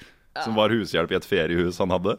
[0.45, 2.19] Som var hushjelp i et feriehus han hadde.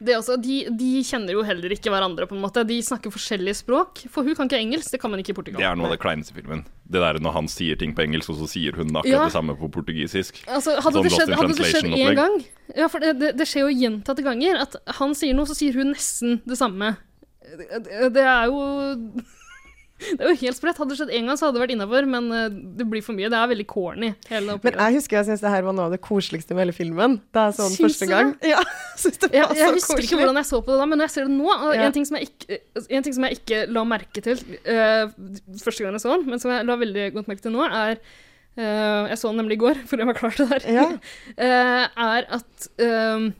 [0.00, 2.62] Det også, de, de kjenner jo heller ikke hverandre, på en måte.
[2.64, 4.00] De snakker forskjellige språk.
[4.08, 5.60] For hun kan ikke engelsk, det kan man ikke i Portugal.
[5.60, 6.62] Det er noe av det kleineste i filmen.
[6.88, 9.26] Det der når han sier ting på engelsk, og så sier hun akkurat Ja.
[9.28, 10.40] det samme på portugisisk.
[10.48, 12.38] Altså, hadde, Sånn det skjedd, hadde det skjedd én gang
[12.78, 15.76] Ja, for det, det, det skjer jo gjentatte ganger at han sier noe, så sier
[15.76, 16.94] hun nesten det samme.
[18.14, 18.60] Det er jo
[20.16, 20.78] Det er jo helt sprøtt.
[20.80, 22.46] Hadde det skjedd én gang, så hadde det vært innafor, men eh,
[22.80, 23.30] det blir for mye.
[23.32, 24.12] Det er veldig corny.
[24.30, 26.76] Hele Men jeg husker jeg syntes det her var noe av det koseligste med hele
[26.76, 27.18] filmen.
[27.36, 28.32] Da jeg så den første gang.
[28.46, 28.62] Ja,
[28.94, 30.88] jeg synes det var jeg, jeg så husker ikke hvordan jeg så på det da,
[30.90, 31.84] men når jeg ser det nå Ja.
[31.84, 35.12] en, ting som jeg ikke, en ting som jeg ikke la merke til uh,
[35.60, 38.00] første gang jeg så den, men som jeg la veldig godt merke til nå, er
[38.00, 40.72] uh, Jeg så den nemlig i går, for jeg var klar til det her.
[40.80, 40.88] Ja.
[41.36, 43.30] uh, er at eh,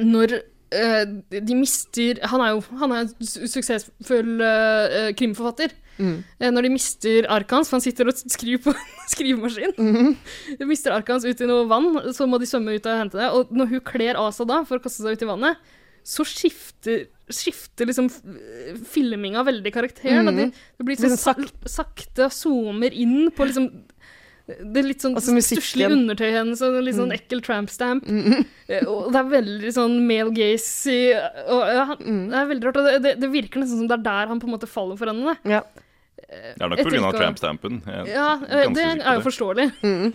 [0.00, 5.72] når eh, de mister Han er jo han er en suksessfull eh, krimforfatter.
[6.00, 6.14] Mm.
[6.40, 10.14] Eh, Når de mister arket hans, for han sitter og skriver på en skrivemaskin Mhm.
[10.60, 13.18] De mister arket hans ut i noe vann, så må de svømme ut og hente
[13.20, 13.28] det.
[13.34, 15.56] Og når hun kler av seg da, for å kaste seg ut i vannet,
[16.06, 18.06] så skifter, skifter liksom
[18.88, 20.22] filminga veldig karakter.
[20.24, 20.30] Da.
[20.30, 20.52] Det, Mhm.
[20.78, 23.68] det blir sånn sak sakte, zoomer inn på liksom
[24.58, 25.62] det er litt sånn Altså musikken.
[25.62, 27.18] stusslig undertøy hennes og litt sånn Mm.
[27.18, 28.06] ekkel tramp-stamp.
[28.06, 28.46] Mhm.
[28.68, 30.96] Eh, Og det er veldig sånn male gaze
[31.48, 32.30] og, ja, Mm.
[32.30, 32.76] Det er veldig rart.
[32.76, 34.96] Og det, det, det virker nesten som det er der han på en måte faller
[34.96, 35.36] for henne.
[35.44, 35.62] Ja.
[36.30, 37.10] Det er nok pga.
[37.18, 39.72] trampstampen Ja, eh, det er jo forståelig.
[39.82, 40.12] Mm.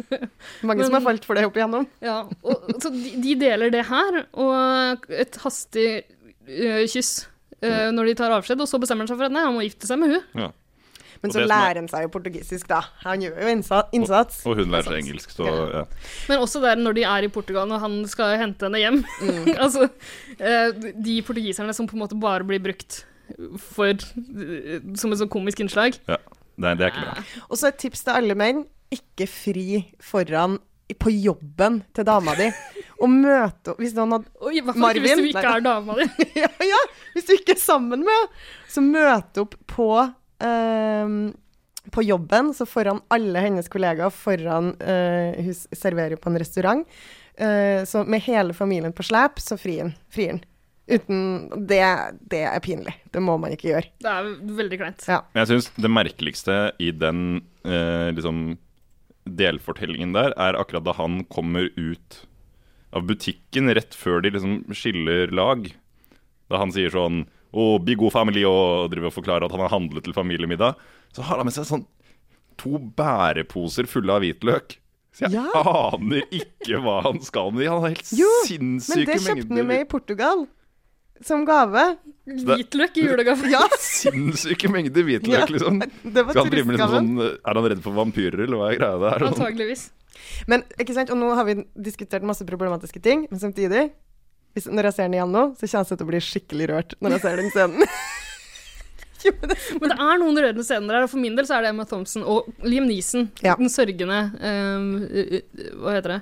[0.63, 1.87] Mange som har falt for det opp igjennom.
[2.01, 6.03] Ja, og, så de, de deler det her, og et hastig
[6.47, 7.27] eh, kyss
[7.61, 9.65] eh, når de tar avskjed, og så bestemmer han seg for at nei, han må
[9.65, 10.21] gifte seg med hun.
[10.45, 10.51] Ja.
[11.23, 12.81] Men så er- lærer han seg jo portugisisk, da.
[13.05, 14.39] Han gjør jo innsats.
[14.45, 15.83] Og, Og hun lærer seg engelsk, så ja.
[16.29, 19.01] Men også der når de er i Portugal, når han skal hente henne hjem.
[19.63, 19.89] altså,
[20.39, 20.71] eh,
[21.03, 23.03] de portugiserne som på en måte bare blir brukt
[23.57, 25.97] for, eh, som et sånn komisk innslag.
[26.07, 26.17] ja.
[26.55, 27.23] Det, det er ikke bra.
[27.51, 28.61] Og så et tips til alle menn.
[28.95, 30.53] Ikke fri foran
[31.01, 32.45] på jobben til dama di.
[33.03, 36.05] Og møte Hvis noen hadde Oi, hvert hvis du ikke er dama di.
[36.43, 36.77] ja, ja,
[37.11, 38.29] hvis du ikke er sammen med henne,
[38.71, 39.89] så møte opp på
[41.91, 46.87] på jobben, så foran alle hennes kollegaer, foran eh, Hun serverer serverer på en restaurant.
[47.37, 50.43] eh, så med hele familien på slep, så frir han.
[50.87, 51.81] Uten det,
[52.29, 52.93] det er pinlig.
[53.11, 53.89] Det må man ikke gjøre.
[54.01, 54.27] Det er
[54.59, 55.05] veldig kleint.
[55.09, 55.23] Ja.
[55.33, 58.57] Jeg syns det merkeligste i den eh, liksom
[59.25, 62.19] delfortellingen der, er akkurat da han kommer ut
[62.95, 65.65] av butikken rett før de liksom skiller lag.
[66.51, 67.25] Da han sier sånn
[67.55, 70.75] Å, be god family, og driver og forklarer at han har handlet til familiemiddag.
[71.15, 71.85] Så har han med seg sånn
[72.59, 74.75] to bæreposer fulle av hvitløk.
[75.15, 75.45] Så jeg Ja.
[75.55, 77.69] aner ikke hva han skal med de.
[77.71, 78.27] Han har helt Jo,
[78.59, 80.45] men det kjøpte han jo med i Portugal.
[81.23, 81.97] Som gave.
[82.27, 83.47] Hvitløk i julegave.
[83.49, 85.79] Ja, Sinnssyke mengder hvitløk, Ja, liksom.
[85.79, 88.71] det var Skal han drive med liksom sånn, Er han redd for vampyrer, eller hva
[88.73, 89.27] er greia der?
[89.29, 89.85] Antageligvis.
[90.51, 93.91] Men ikke sant, og nå har vi diskutert masse problematiske ting, men samtidig
[94.55, 96.95] hvis, Når jeg ser den igjen nå, så kjennes jeg til å bli skikkelig rørt
[97.03, 97.89] når jeg ser den scenen.
[99.81, 101.85] Men det er noen rørende scener der, og for min del så er det Emma
[101.89, 103.27] Thompson og Liam Neeson.
[103.41, 104.85] Den sørgende eh,
[105.25, 106.21] eh, Hva heter det?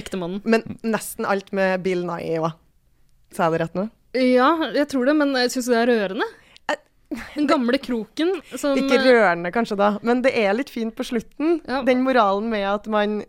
[0.00, 0.40] Ektemannen.
[0.48, 2.56] Men nesten alt med Bill Nye òg.
[3.36, 3.88] Sa jeg det rett nå?
[4.16, 6.28] Ja, jeg tror det, men jeg syns det er rørende.
[7.08, 11.60] Den gamle kroken som Ikke rørende kanskje da, men det er litt fint på slutten.
[11.68, 11.80] Ja.
[11.86, 13.22] Den moralen med at man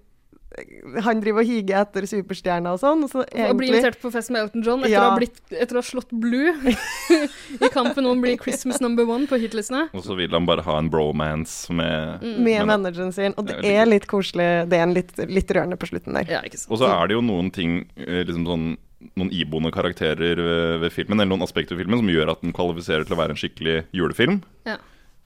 [1.06, 3.04] Han driver og higer etter superstjerner og sånn.
[3.06, 5.04] Og så egentlig, og blir invitert på fest med Elton John etter, Ja.
[5.08, 6.54] å, ha blitt, etter å ha slått Blue
[7.66, 9.88] i kampen om å bli Christmas number one på hitlistene.
[9.94, 12.44] Og så vil han bare ha en bromance med Mm.
[12.44, 13.34] med manageren sin.
[13.38, 14.68] Og det er litt koselig.
[14.70, 16.26] Det er en litt, litt rørende på slutten der.
[16.30, 16.72] Ja, ikke sant.
[16.72, 18.68] Og så er det jo noen ting, eh, liksom sånn
[19.16, 22.52] noen iboende karakterer ved, ved filmen, eller noen aspekter ved filmen, som gjør at den
[22.52, 24.42] kvalifiserer til å være en skikkelig julefilm.
[24.68, 24.76] Ja.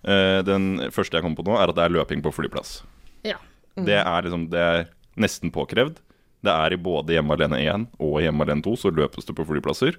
[0.06, 2.84] Eh, Den første jeg kommer på nå, er at det er løping på flyplass.
[3.26, 3.38] Ja.
[3.76, 4.86] Det er liksom, det er
[5.20, 5.99] nesten påkrevd.
[6.43, 9.45] Det er i både Hjemme alene 1 og Hjemme alene 2, så løpes det på
[9.47, 9.97] flyplasser.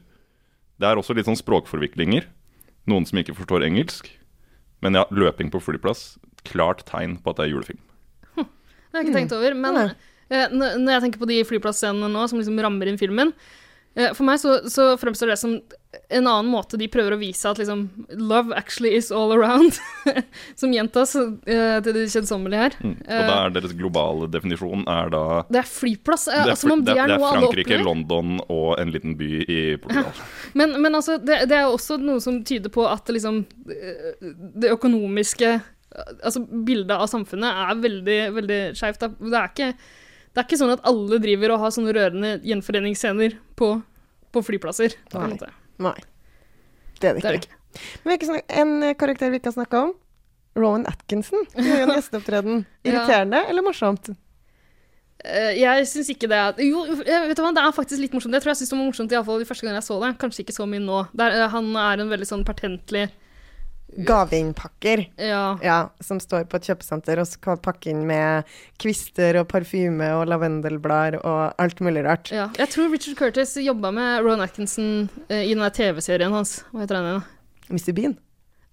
[0.80, 2.26] Det er også litt sånn språkforviklinger.
[2.90, 4.10] Noen som ikke forstår engelsk.
[4.84, 7.80] Men ja, løping på flyplass, klart tegn på at det er julefilm.
[8.36, 9.56] Det har jeg ikke tenkt over.
[9.56, 13.32] Men eh, når jeg tenker på de flyplassscenene nå som liksom rammer inn filmen
[13.96, 15.56] eh, For meg så, så fremstår det som
[16.08, 17.84] en annen måte de prøver å vise at liksom
[18.18, 19.76] Love actually is all around.
[20.60, 22.76] som gjentas uh, til det kjedsommelige her.
[22.84, 22.94] Mm.
[23.00, 26.26] Og da er deres globale definisjon er da det er flyplass.
[26.30, 27.80] Det er, altså, det, det er, det er Frankrike.
[27.84, 30.24] London og en liten by i Portugal.
[30.58, 34.12] Men, men altså, det, det er også noe som tyder på at liksom eh,
[34.62, 35.54] Det økonomiske
[35.94, 39.04] Altså bildet av samfunnet er veldig, veldig skeivt.
[39.04, 39.68] Det, er ikke-
[40.34, 43.68] det er ikke sånn at alle driver og har sånne rørende gjenforeningsscener på,
[44.34, 44.96] på flyplasser.
[45.12, 45.52] På en måte.
[45.82, 45.96] Nei.
[47.00, 47.60] Det er det Det er ikke.
[48.04, 49.94] Men ikke en eh, karakter vi ikke har snakka om.
[50.54, 51.46] Rowan Atkinson.
[51.56, 52.60] Gjør jo en gjesteopptreden.
[52.84, 52.92] Ja.
[52.92, 54.12] Irriterende eller morsomt?
[55.24, 58.36] Eh, jeg syns ikke det er Jo, vet du hva, det er faktisk litt morsomt.
[58.36, 59.98] Jeg tror jeg syntes det var morsomt i alle fall de første gangene jeg så
[60.02, 60.14] det.
[60.22, 61.02] Kanskje ikke så mye nå.
[61.16, 63.08] Der, eh, han er en veldig sånn pertentlig
[63.96, 65.04] Gaveinnpakker.
[65.20, 65.78] Ja.
[66.04, 68.48] Som står på et kjøpesenter og skal pakke inn med
[68.82, 72.32] kvister og parfyme og lavendelblader og alt mulig rart.
[72.34, 72.48] Ja.
[72.58, 76.62] Jeg tror Richard Curtis jobba med Ron Atkinson eh, i den der TV-serien hans.
[76.72, 77.24] Hva heter den igjen?
[77.70, 77.92] Mr.
[77.96, 78.18] Bean?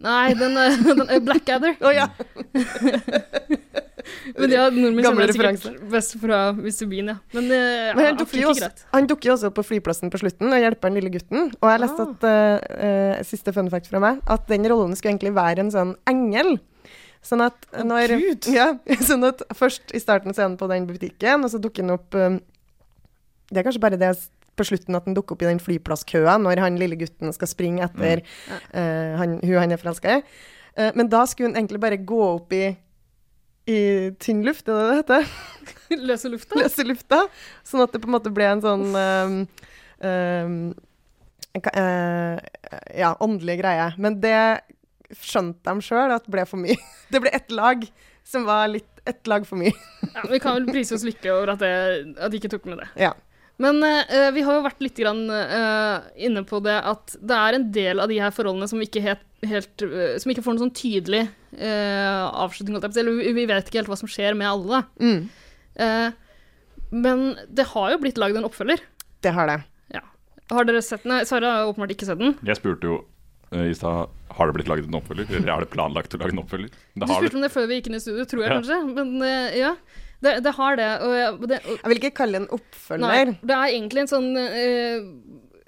[0.02, 1.78] Nei, den, eh, den eh, Blackadder.
[1.82, 2.10] Å ja.
[4.38, 6.88] Men ja, nordmenn kjenner sikkert best fra Mr.
[6.92, 7.18] Bean, ja.
[7.36, 10.22] Men, uh, Men han dukker, jo også, han dukker jo også opp på flyplassen på
[10.24, 11.50] slutten og hjelper den lille gutten.
[11.60, 14.98] Og jeg har lest at uh, uh, Siste fun fact fra meg, at den rollen
[14.98, 16.56] skulle egentlig være en sånn engel.
[17.26, 18.16] Sånn at når
[18.50, 18.72] Ja,
[19.10, 21.96] sånn at først i starten så er han på den butikken, og så dukker han
[22.00, 22.40] opp um,
[23.52, 24.16] Det er kanskje bare det
[24.60, 27.86] på slutten at han dukker opp i den flyplasskøa når han lille gutten skal springe
[27.86, 30.24] etter eh, han, hun han er forelska i.
[30.76, 32.66] Uh, men da skulle hun egentlig bare gå opp i
[33.70, 33.80] i
[34.22, 35.34] tynn luft, er det det heter?
[36.10, 36.58] Løse lufta?
[36.60, 37.20] Løse lufta.
[37.68, 39.36] Sånn at det på en måte ble en sånn um,
[40.08, 40.56] um,
[41.60, 42.38] eh,
[42.98, 43.92] Ja, åndelig greie.
[44.02, 44.38] Men det
[45.20, 46.80] skjønte de sjøl at ble for mye.
[47.12, 47.84] Det ble ett lag
[48.24, 49.74] som var litt ett lag for mye.
[50.14, 52.84] Ja, vi kan vel prise oss lykkelige over at, det, at de ikke tok med
[52.84, 52.88] det.
[53.02, 53.16] Ja.
[53.62, 57.58] Men eh, vi har jo vært litt grann, eh, inne på det at det er
[57.60, 60.64] en del av de her forholdene som ikke, helt, helt, eh, som ikke får noen
[60.66, 61.28] sånn tydelig
[61.60, 62.80] eh, avslutning.
[62.82, 64.82] Eller vi, vi vet ikke helt hva som skjer med alle.
[65.04, 65.30] Mm.
[65.76, 66.10] Eh,
[66.92, 67.22] men
[67.54, 68.82] det har jo blitt lagd en oppfølger.
[69.24, 69.60] Det har det.
[69.94, 70.02] Ja.
[70.52, 71.22] Har dere sett den?
[71.30, 72.34] Sara har åpenbart ikke sett den.
[72.48, 72.98] Jeg spurte jo
[73.54, 76.32] eh, i stad har det blitt laget en oppfølger, eller er det planlagt å lage
[76.34, 76.72] en oppfølger.
[76.96, 77.38] Du Det har spurte det.
[77.38, 78.58] om det før vi gikk inn i studio, tror jeg Ja.
[78.62, 78.78] kanskje.
[78.96, 79.10] Men
[79.60, 79.72] ja,
[80.22, 80.90] det, det har det.
[81.02, 83.06] Og, det og, Jeg vil ikke kalle det en oppfølger.
[83.06, 85.06] Nei, det er egentlig en sånn uh,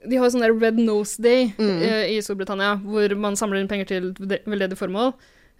[0.09, 1.79] De har sånn der Red Nose Day Mm.
[1.81, 5.13] uh, i Storbritannia, hvor man samler inn penger til veldedige formål.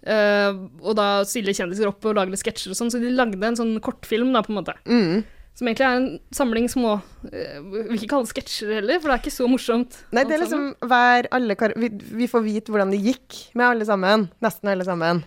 [0.04, 3.40] Uh, og da stiller kjendiser opp og lager litt sketsjer og sånn, så de lagde
[3.40, 4.74] en sånn kortfilm, da, på en måte.
[4.84, 5.22] Mm.
[5.54, 9.14] Som egentlig er en samling små uh, Vil ikke kalle det sketsjer heller, for det
[9.16, 10.00] er ikke så morsomt.
[10.14, 11.92] Nei, det er liksom hver alle kar vi,
[12.22, 14.28] vi får vite hvordan det gikk med alle sammen.
[14.44, 15.22] Nesten alle sammen.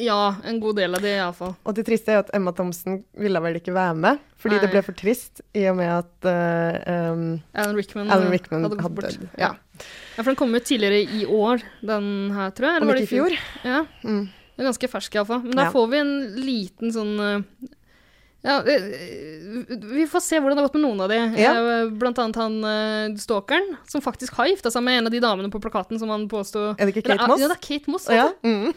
[0.00, 1.52] Ja, en god del av det, iallfall.
[1.68, 4.62] Og det triste er jo at Emma Thompson ville vel ikke være med, fordi Nei.
[4.64, 8.78] det ble for trist i og med at uh, um, Alan Rickman, Alan Rickman hadde
[8.80, 9.18] gått bort.
[9.40, 9.54] Ja.
[9.80, 12.82] Ja, for den kom ut tidligere i år, den her, tror jeg.
[12.82, 13.36] Om var det ikke i fjor.
[13.64, 13.82] Ja.
[14.04, 14.24] Mm.
[14.30, 15.44] Den er ganske fersk, iallfall.
[15.44, 15.74] Men da Ja.
[15.74, 17.68] får vi en liten sånn uh,
[18.40, 21.16] ja, vi får se hvordan det har gått med noen av de.
[21.36, 21.50] Ja.
[21.60, 22.54] Eh, Blant annet han
[23.20, 26.24] stalkeren, som faktisk har gifta seg med en av de damene på plakaten som han
[26.24, 27.42] påsto Er det ikke Kate Moss?
[27.42, 28.08] Ja, det er Kate Moss.
[28.08, 28.30] Å ja?
[28.40, 28.72] Mm.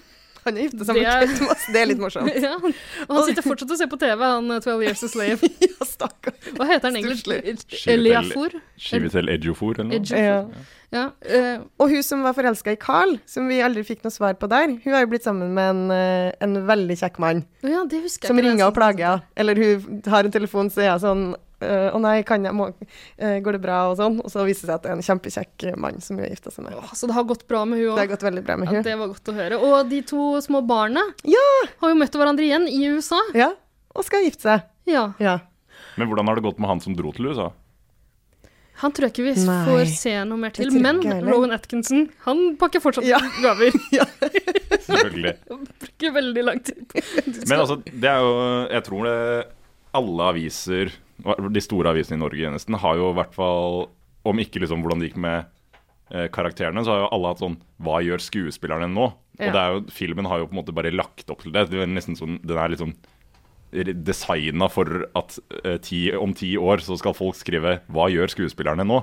[0.46, 1.66] Han har gifta seg med Det Kate Moss.
[1.74, 2.38] Det er litt morsomt.
[2.46, 5.50] ja, og han sitter fortsatt og ser på TV, han eh, 12 Years a Slave.
[5.68, 6.38] ja, stakkar.
[6.58, 7.41] Hva heter han egentlig?
[7.94, 8.58] Eliafor?
[8.80, 10.00] Skivetel Edjofor, eller noe?
[10.02, 10.72] Edjofor.
[10.94, 11.08] Ja.
[11.26, 14.50] eh, Og hun som var forelska i Carl, som vi aldri fikk noe svar på
[14.52, 17.41] der, hun har jo blitt sammen med en, eh, en veldig kjekk mann.
[17.66, 19.26] Ja, det husker jeg Som er ringer og plager henne.
[19.39, 21.26] Eller hun har en telefon, så er hun sånn
[21.93, 22.68] Å nei, kan jeg, må,
[23.18, 23.78] eh, går det bra?
[23.91, 24.20] Og sånn.
[24.24, 26.51] Og så viser det seg at det er en kjempekjekk mann som hun har gifta
[26.53, 26.78] seg med.
[26.97, 27.95] Så det har gått bra med hun òg.
[27.97, 28.84] Det har gått veldig bra med Ja, hun.
[28.84, 29.59] det var godt å høre.
[29.64, 33.20] Og de to små barna har jo møtt hverandre igjen i USA.
[33.34, 33.51] Ja,
[33.95, 34.70] og skal gifte seg.
[34.89, 35.14] Ja.
[35.20, 35.39] Ja.
[35.97, 37.51] Men hvordan har det gått med han som dro til USA?
[38.82, 40.72] Han tror jeg ikke vi Nei, får se noe mer til.
[40.82, 40.97] Men.
[41.24, 43.20] Rowan Atkinson, han pakker fortsatt Ja.
[43.43, 43.70] gaver.
[44.88, 45.34] Selvfølgelig.
[45.84, 46.82] Bruker veldig lang tid.
[46.97, 48.34] Skal- Men altså, det er jo
[48.74, 49.47] Jeg tror det
[49.93, 50.91] alle aviser,
[51.22, 53.86] de store avisene i Norge nesten, har jo i hvert fall
[54.28, 55.45] Om ikke liksom hvordan det gikk med
[56.11, 59.09] eh, karakterene, så har jo alle hatt sånn Hva gjør skuespillerne nå?
[59.39, 59.49] Ja.
[59.49, 61.68] Og det er jo, filmen har jo på en måte bare lagt opp til det.
[61.72, 62.93] det er nesten sånn, den er liksom
[63.74, 68.86] designa for at eh, ti, om ti år så skal folk skrive 'Hva gjør skuespillerne
[68.86, 69.01] nå?'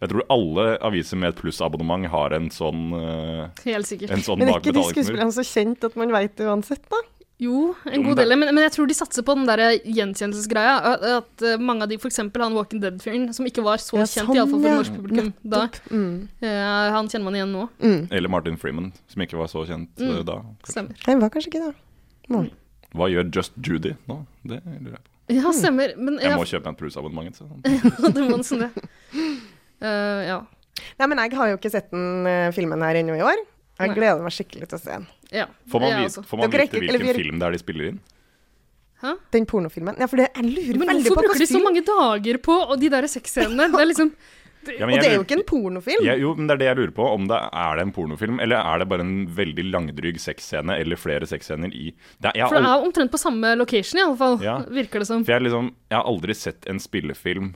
[0.00, 4.14] Jeg tror alle aviser med et plussabonnement har en sånn uh, Helt sikkert.
[4.16, 7.02] En sånn Men er ikke de skuespillerne så kjent at man veit det uansett, da?
[7.40, 8.34] Jo, en god del.
[8.36, 10.74] Men, men jeg tror de satser på den der gjenkjennelsesgreia.
[10.90, 12.18] At, at eh, mange av de, f.eks.
[12.20, 14.80] han Walking Dead-fyren, som ikke var så Ja, kjent, sånn, iallfall for ja.
[14.82, 16.10] norsk publikum da, Mm.
[16.44, 17.64] uh, han kjenner man igjen nå.
[18.12, 20.24] Eller Martin Freeman, som ikke var så kjent eh, Mm.
[20.28, 20.36] da.
[20.68, 21.00] Stemmer.
[21.06, 21.72] Nei, var kanskje ikke det.
[22.30, 22.42] Nå.
[22.92, 24.18] Hva gjør Just Judy nå?
[24.44, 25.08] Det lurer jeg på.
[25.30, 25.94] Ja, stemmer.
[25.96, 27.36] Men Jeg jeg må kjøpe meg et plussabonnement.
[27.38, 27.46] Så.
[28.14, 28.70] det må nesten det.
[29.80, 30.38] Uh, ja.
[31.00, 32.26] Nei, men jeg har jo ikke sett den
[32.56, 33.40] filmen her ennå i år.
[33.80, 33.96] Jeg Nei.
[33.96, 35.06] gleder meg skikkelig til å se den.
[35.32, 35.46] ja.
[35.72, 38.00] Får man, vite, får man vite hvilken vi- film det er de spiller inn?
[39.32, 39.96] Den pornofilmen.
[39.98, 42.56] Ja, for det, jeg lurer Men veldig hvorfor på bruker de så mange dager på
[42.68, 43.70] og de der sexscenene?
[43.72, 44.12] Det er liksom
[44.68, 46.04] Ja, Og det er jo ikke en pornofilm.
[46.04, 47.04] Ja, jo, men det er det jeg lurer på.
[47.14, 50.96] Om det Er det en pornofilm, eller er det bare en veldig langdryg sexscene, eller
[51.00, 54.18] flere sexscener i det er, jeg, For det er omtrent på samme location, i alle
[54.20, 54.36] fall.
[54.44, 54.58] Ja.
[54.68, 55.24] Virker det som.
[55.24, 57.54] For jeg, liksom, jeg har aldri sett en spillefilm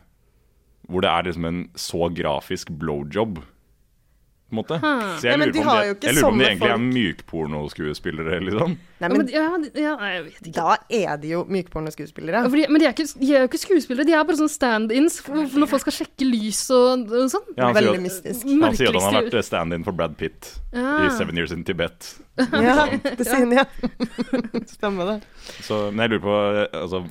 [0.88, 3.42] hvor det er liksom en så grafisk blowjob.
[4.54, 4.78] På en måte.
[4.80, 5.02] Hmm.
[5.18, 6.78] Så jeg lurer Nei, på om de, jeg lurer på om de egentlig egentlig er
[6.78, 6.94] folk.
[6.94, 8.74] mykpornoskuespillere, liksom.
[8.74, 10.52] Nei, Ja, men men, ja, ja, jeg vet ikke.
[10.56, 12.42] da er de jo mykpornoskuespillere.
[12.46, 15.18] Ja, men de er, ikke, de er jo ikke skuespillere, de er bare sånn stand-ins
[15.28, 17.48] når folk skal sjekke lys og, og sånn.
[17.58, 17.98] Ja, han, sier at,
[18.64, 21.04] han sier at han har vært stand-in for Brad Pitt Ja.
[21.04, 22.14] i Seven Years in Tibet.
[22.34, 23.64] Ja, det sier han, ja.
[24.74, 25.16] Stemmer det.
[25.62, 26.38] Så, men jeg lurer på
[26.80, 27.02] altså,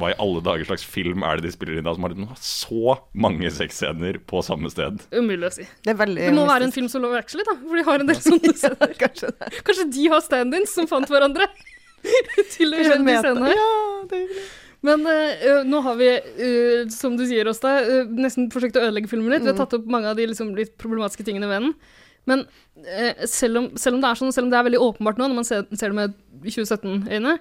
[0.00, 2.96] hva i alle dager slags film er det de spiller inn da som har så
[3.14, 5.04] mange sexscener på samme sted?
[5.14, 5.68] Umulig å si.
[5.86, 7.54] Det er veldig Det må være en film som Love Actually, da.
[7.62, 8.96] For de har en del sånne scener.
[8.98, 9.52] Kanskje det.
[9.62, 11.46] Kanskje de har stand-ins som fant hverandre
[12.56, 13.54] til å gjøre de scenene.
[13.54, 13.70] Ja,
[14.10, 14.42] det er.
[14.82, 16.08] Men øh, nå har vi,
[16.42, 19.44] øh, som du sier, Åsta, øh, nesten forsøkt å ødelegge filmen litt.
[19.44, 21.76] Vi har tatt opp mange av de liksom, litt problematiske tingene ved den.
[22.30, 22.44] Men
[22.84, 25.28] eh, selv, om, selv om det er sånn, selv om det er veldig åpenbart nå,
[25.28, 26.16] når man ser, ser det med
[26.46, 27.36] 2017-øyne,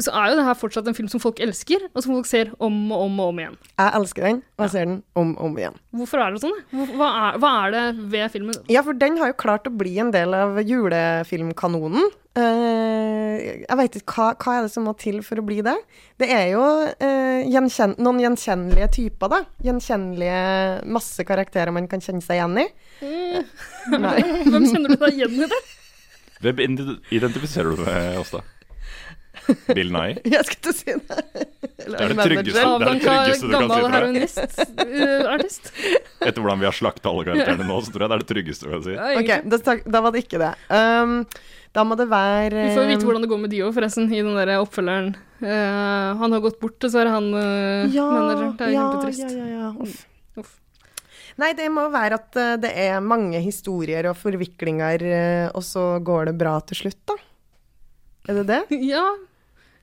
[0.00, 2.52] så er jo det her fortsatt en film som folk elsker, og som folk ser
[2.64, 3.58] om og om og om igjen.
[3.76, 5.76] Jeg elsker den, og jeg ser den om og om igjen.
[6.00, 6.56] Hvorfor er det sånn?
[6.96, 7.84] Hva er, hva er det
[8.14, 8.56] ved filmen?
[8.72, 12.08] Ja, for den har jo klart å bli en del av julefilmkanonen.
[12.40, 13.34] Eh,
[13.66, 15.76] jeg vet ikke, hva, hva er det som må til for å bli det?
[16.22, 16.64] Det er jo
[16.96, 19.42] eh, gjenkjen noen gjenkjennelige typer, da.
[19.66, 20.40] Gjenkjennelige
[20.96, 22.66] masse karakterer man kan kjenne seg igjen i.
[23.92, 24.16] Nei.
[24.48, 25.62] Hvem kjenner du deg igjen i det?
[26.42, 28.40] Hvem identifiserer du med oss, da?
[29.74, 30.16] Bill Nye?
[30.34, 31.18] Jeg skulle til å si det.
[31.82, 35.72] Eller Det er det tryggeste- det er det tryggeste du kan si gammel heroinist-artist.
[36.26, 38.68] Etter hvordan vi har slakta alle karakterene nå, så tror jeg det er det tryggeste
[38.68, 38.94] du kan si.
[39.22, 39.32] Ok,
[39.96, 40.52] da, var det ikke det.
[40.70, 41.16] Um,
[41.72, 44.36] da må det være Vi får vite hvordan det går med Dio, forresten, i den
[44.38, 45.12] der oppfølgeren.
[45.42, 48.54] Uh, han har gått bort, dessverre, han uh, ja, manageren.
[48.60, 49.26] Det er ja, kjempetrist.
[49.26, 49.72] Ja, ja, ja.
[49.82, 49.98] Uff.
[50.38, 50.54] Uff.
[51.40, 55.00] Nei, det må være at eh, det er mange historier og forviklinger,
[55.56, 57.16] og så går det bra til slutt, da.
[58.28, 58.60] Er det det?
[58.92, 59.06] Ja.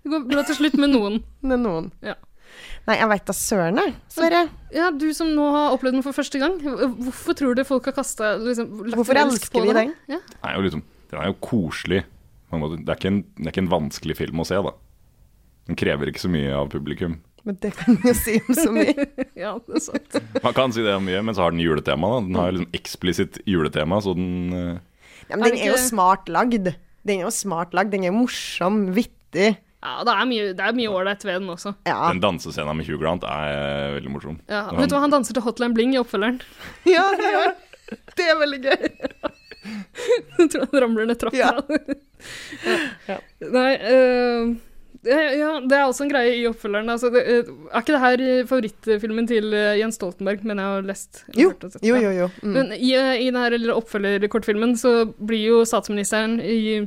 [0.03, 1.21] Det går bra til slutt med noen.
[1.49, 1.91] Med noen.
[2.05, 2.15] Ja.
[2.87, 3.93] Nei, jeg veit da søren, jeg.
[4.11, 4.43] Sverre.
[4.73, 7.95] Ja, du som nå har opplevd den for første gang, hvorfor tror du folk har
[7.99, 9.93] kasta liksom, Hvorfor elsker på vi den?
[10.09, 10.17] Ja.
[10.25, 12.03] Den er jo liksom Den er jo koselig.
[12.49, 14.73] Det er, ikke en, det er ikke en vanskelig film å se, da.
[15.69, 17.19] Den krever ikke så mye av publikum.
[17.45, 19.05] Men det kan jo si om så mye.
[19.43, 20.17] ja, det er sant.
[20.43, 22.11] Man kan si det om mye, men så har den juletema.
[22.15, 24.77] da Den har liksom eksplisitt juletema, så den eh,
[25.29, 26.71] Ja, men den er jo smart lagd.
[27.05, 27.93] Den er jo smart lagd.
[27.93, 29.53] Den er morsom, vittig.
[29.79, 31.71] Ja, det er mye det er mye ålreit ved den også.
[31.87, 34.39] Ja, Den dansescenen med Hugh Grant er eh, veldig morsom.
[34.51, 34.79] Ja, han...
[34.81, 36.41] vet du hva, han danser til Hotline Bling i oppfølgeren.
[36.95, 37.53] ja det gjør
[38.19, 38.89] Det er veldig gøy.
[40.39, 41.51] Jeg tror han ramler ned trappa.
[43.07, 43.19] Ja.
[43.55, 44.51] Nei øh,
[45.05, 46.89] ja, det er også en greie i oppfølgeren.
[46.91, 50.65] Altså, det, øh, er ikke det her øh, favorittfilmen til øh, Jens Stoltenberg, men jeg
[50.65, 51.23] har lest?
[51.37, 51.85] Jo, hørt sett?
[51.87, 52.11] jo, jo.
[52.11, 52.29] jo.
[52.41, 52.49] Mm.
[52.57, 54.93] Men i, i den her lille oppfølgerkortfilmen så
[55.27, 56.81] blir jo statsministeren i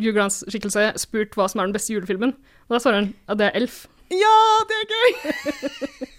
[0.00, 2.32] Hugh skikkelse spurt hva som er den beste julefilmen.
[2.68, 3.84] Og da svarer han at det er Elf.
[4.08, 4.36] Ja,
[4.68, 6.14] det er gøy!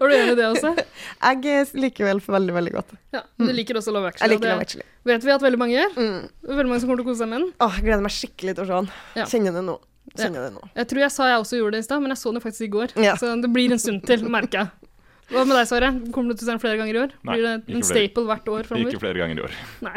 [0.00, 0.72] Var du enig i det også?
[1.20, 2.94] Jeg liker vel veldig, veldig godt.
[3.14, 4.32] Ja, Du liker også Love Actually.
[4.32, 4.86] Jeg liker Love Actually.
[5.10, 5.94] vet vi at veldig mange gjør.
[5.96, 6.24] Mm.
[6.48, 7.52] Veldig mange som kommer til å kose seg med den.
[7.60, 8.90] Åh, jeg gleder meg skikkelig til å se den.
[9.20, 9.28] Ja.
[9.30, 9.76] Kjenner det nå.
[10.16, 10.62] Kjenner det nå.
[10.74, 12.66] Jeg tror jeg sa jeg også gjorde det i stad, men jeg så den faktisk
[12.66, 12.94] i går.
[12.98, 13.16] Ja.
[13.20, 14.90] Så det blir en stund til, merker jeg.
[15.30, 15.90] Hva med deg, Sverre?
[16.10, 17.12] Kommer du til å se den flere ganger i år?
[17.22, 17.86] Nei, blir det en flere.
[17.86, 18.90] staple hvert år framover?
[18.90, 19.54] Ikke flere ganger i år.
[19.86, 19.94] Nei.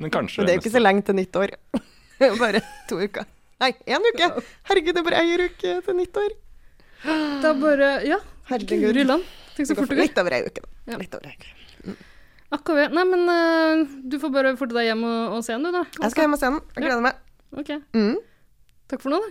[0.00, 1.52] Men kanskje Men det er jo ikke så lenge til nyttår.
[2.18, 3.28] Det er bare to uker.
[3.62, 4.28] Nei, én uke!
[4.66, 6.34] Herregud, det er bare ei uke til nyttår.
[7.04, 8.18] Det er bare Ja,
[8.50, 8.82] Herregud.
[8.88, 9.28] guri land.
[9.54, 10.08] Tenk så fort det går.
[10.08, 10.72] Litt over ei uke, da.
[10.94, 10.98] Ja.
[10.98, 11.94] Litt over ei uke.
[12.52, 12.92] Akkurat.
[12.92, 15.84] Nei, men uh, du får bare forte deg hjem og, og se den, du, da.
[16.02, 16.58] Jeg skal hjem og se den.
[16.74, 17.22] Jeg gleder meg.
[17.62, 17.70] Ok.
[17.94, 18.18] Mm.
[18.90, 19.30] Takk for nå, da.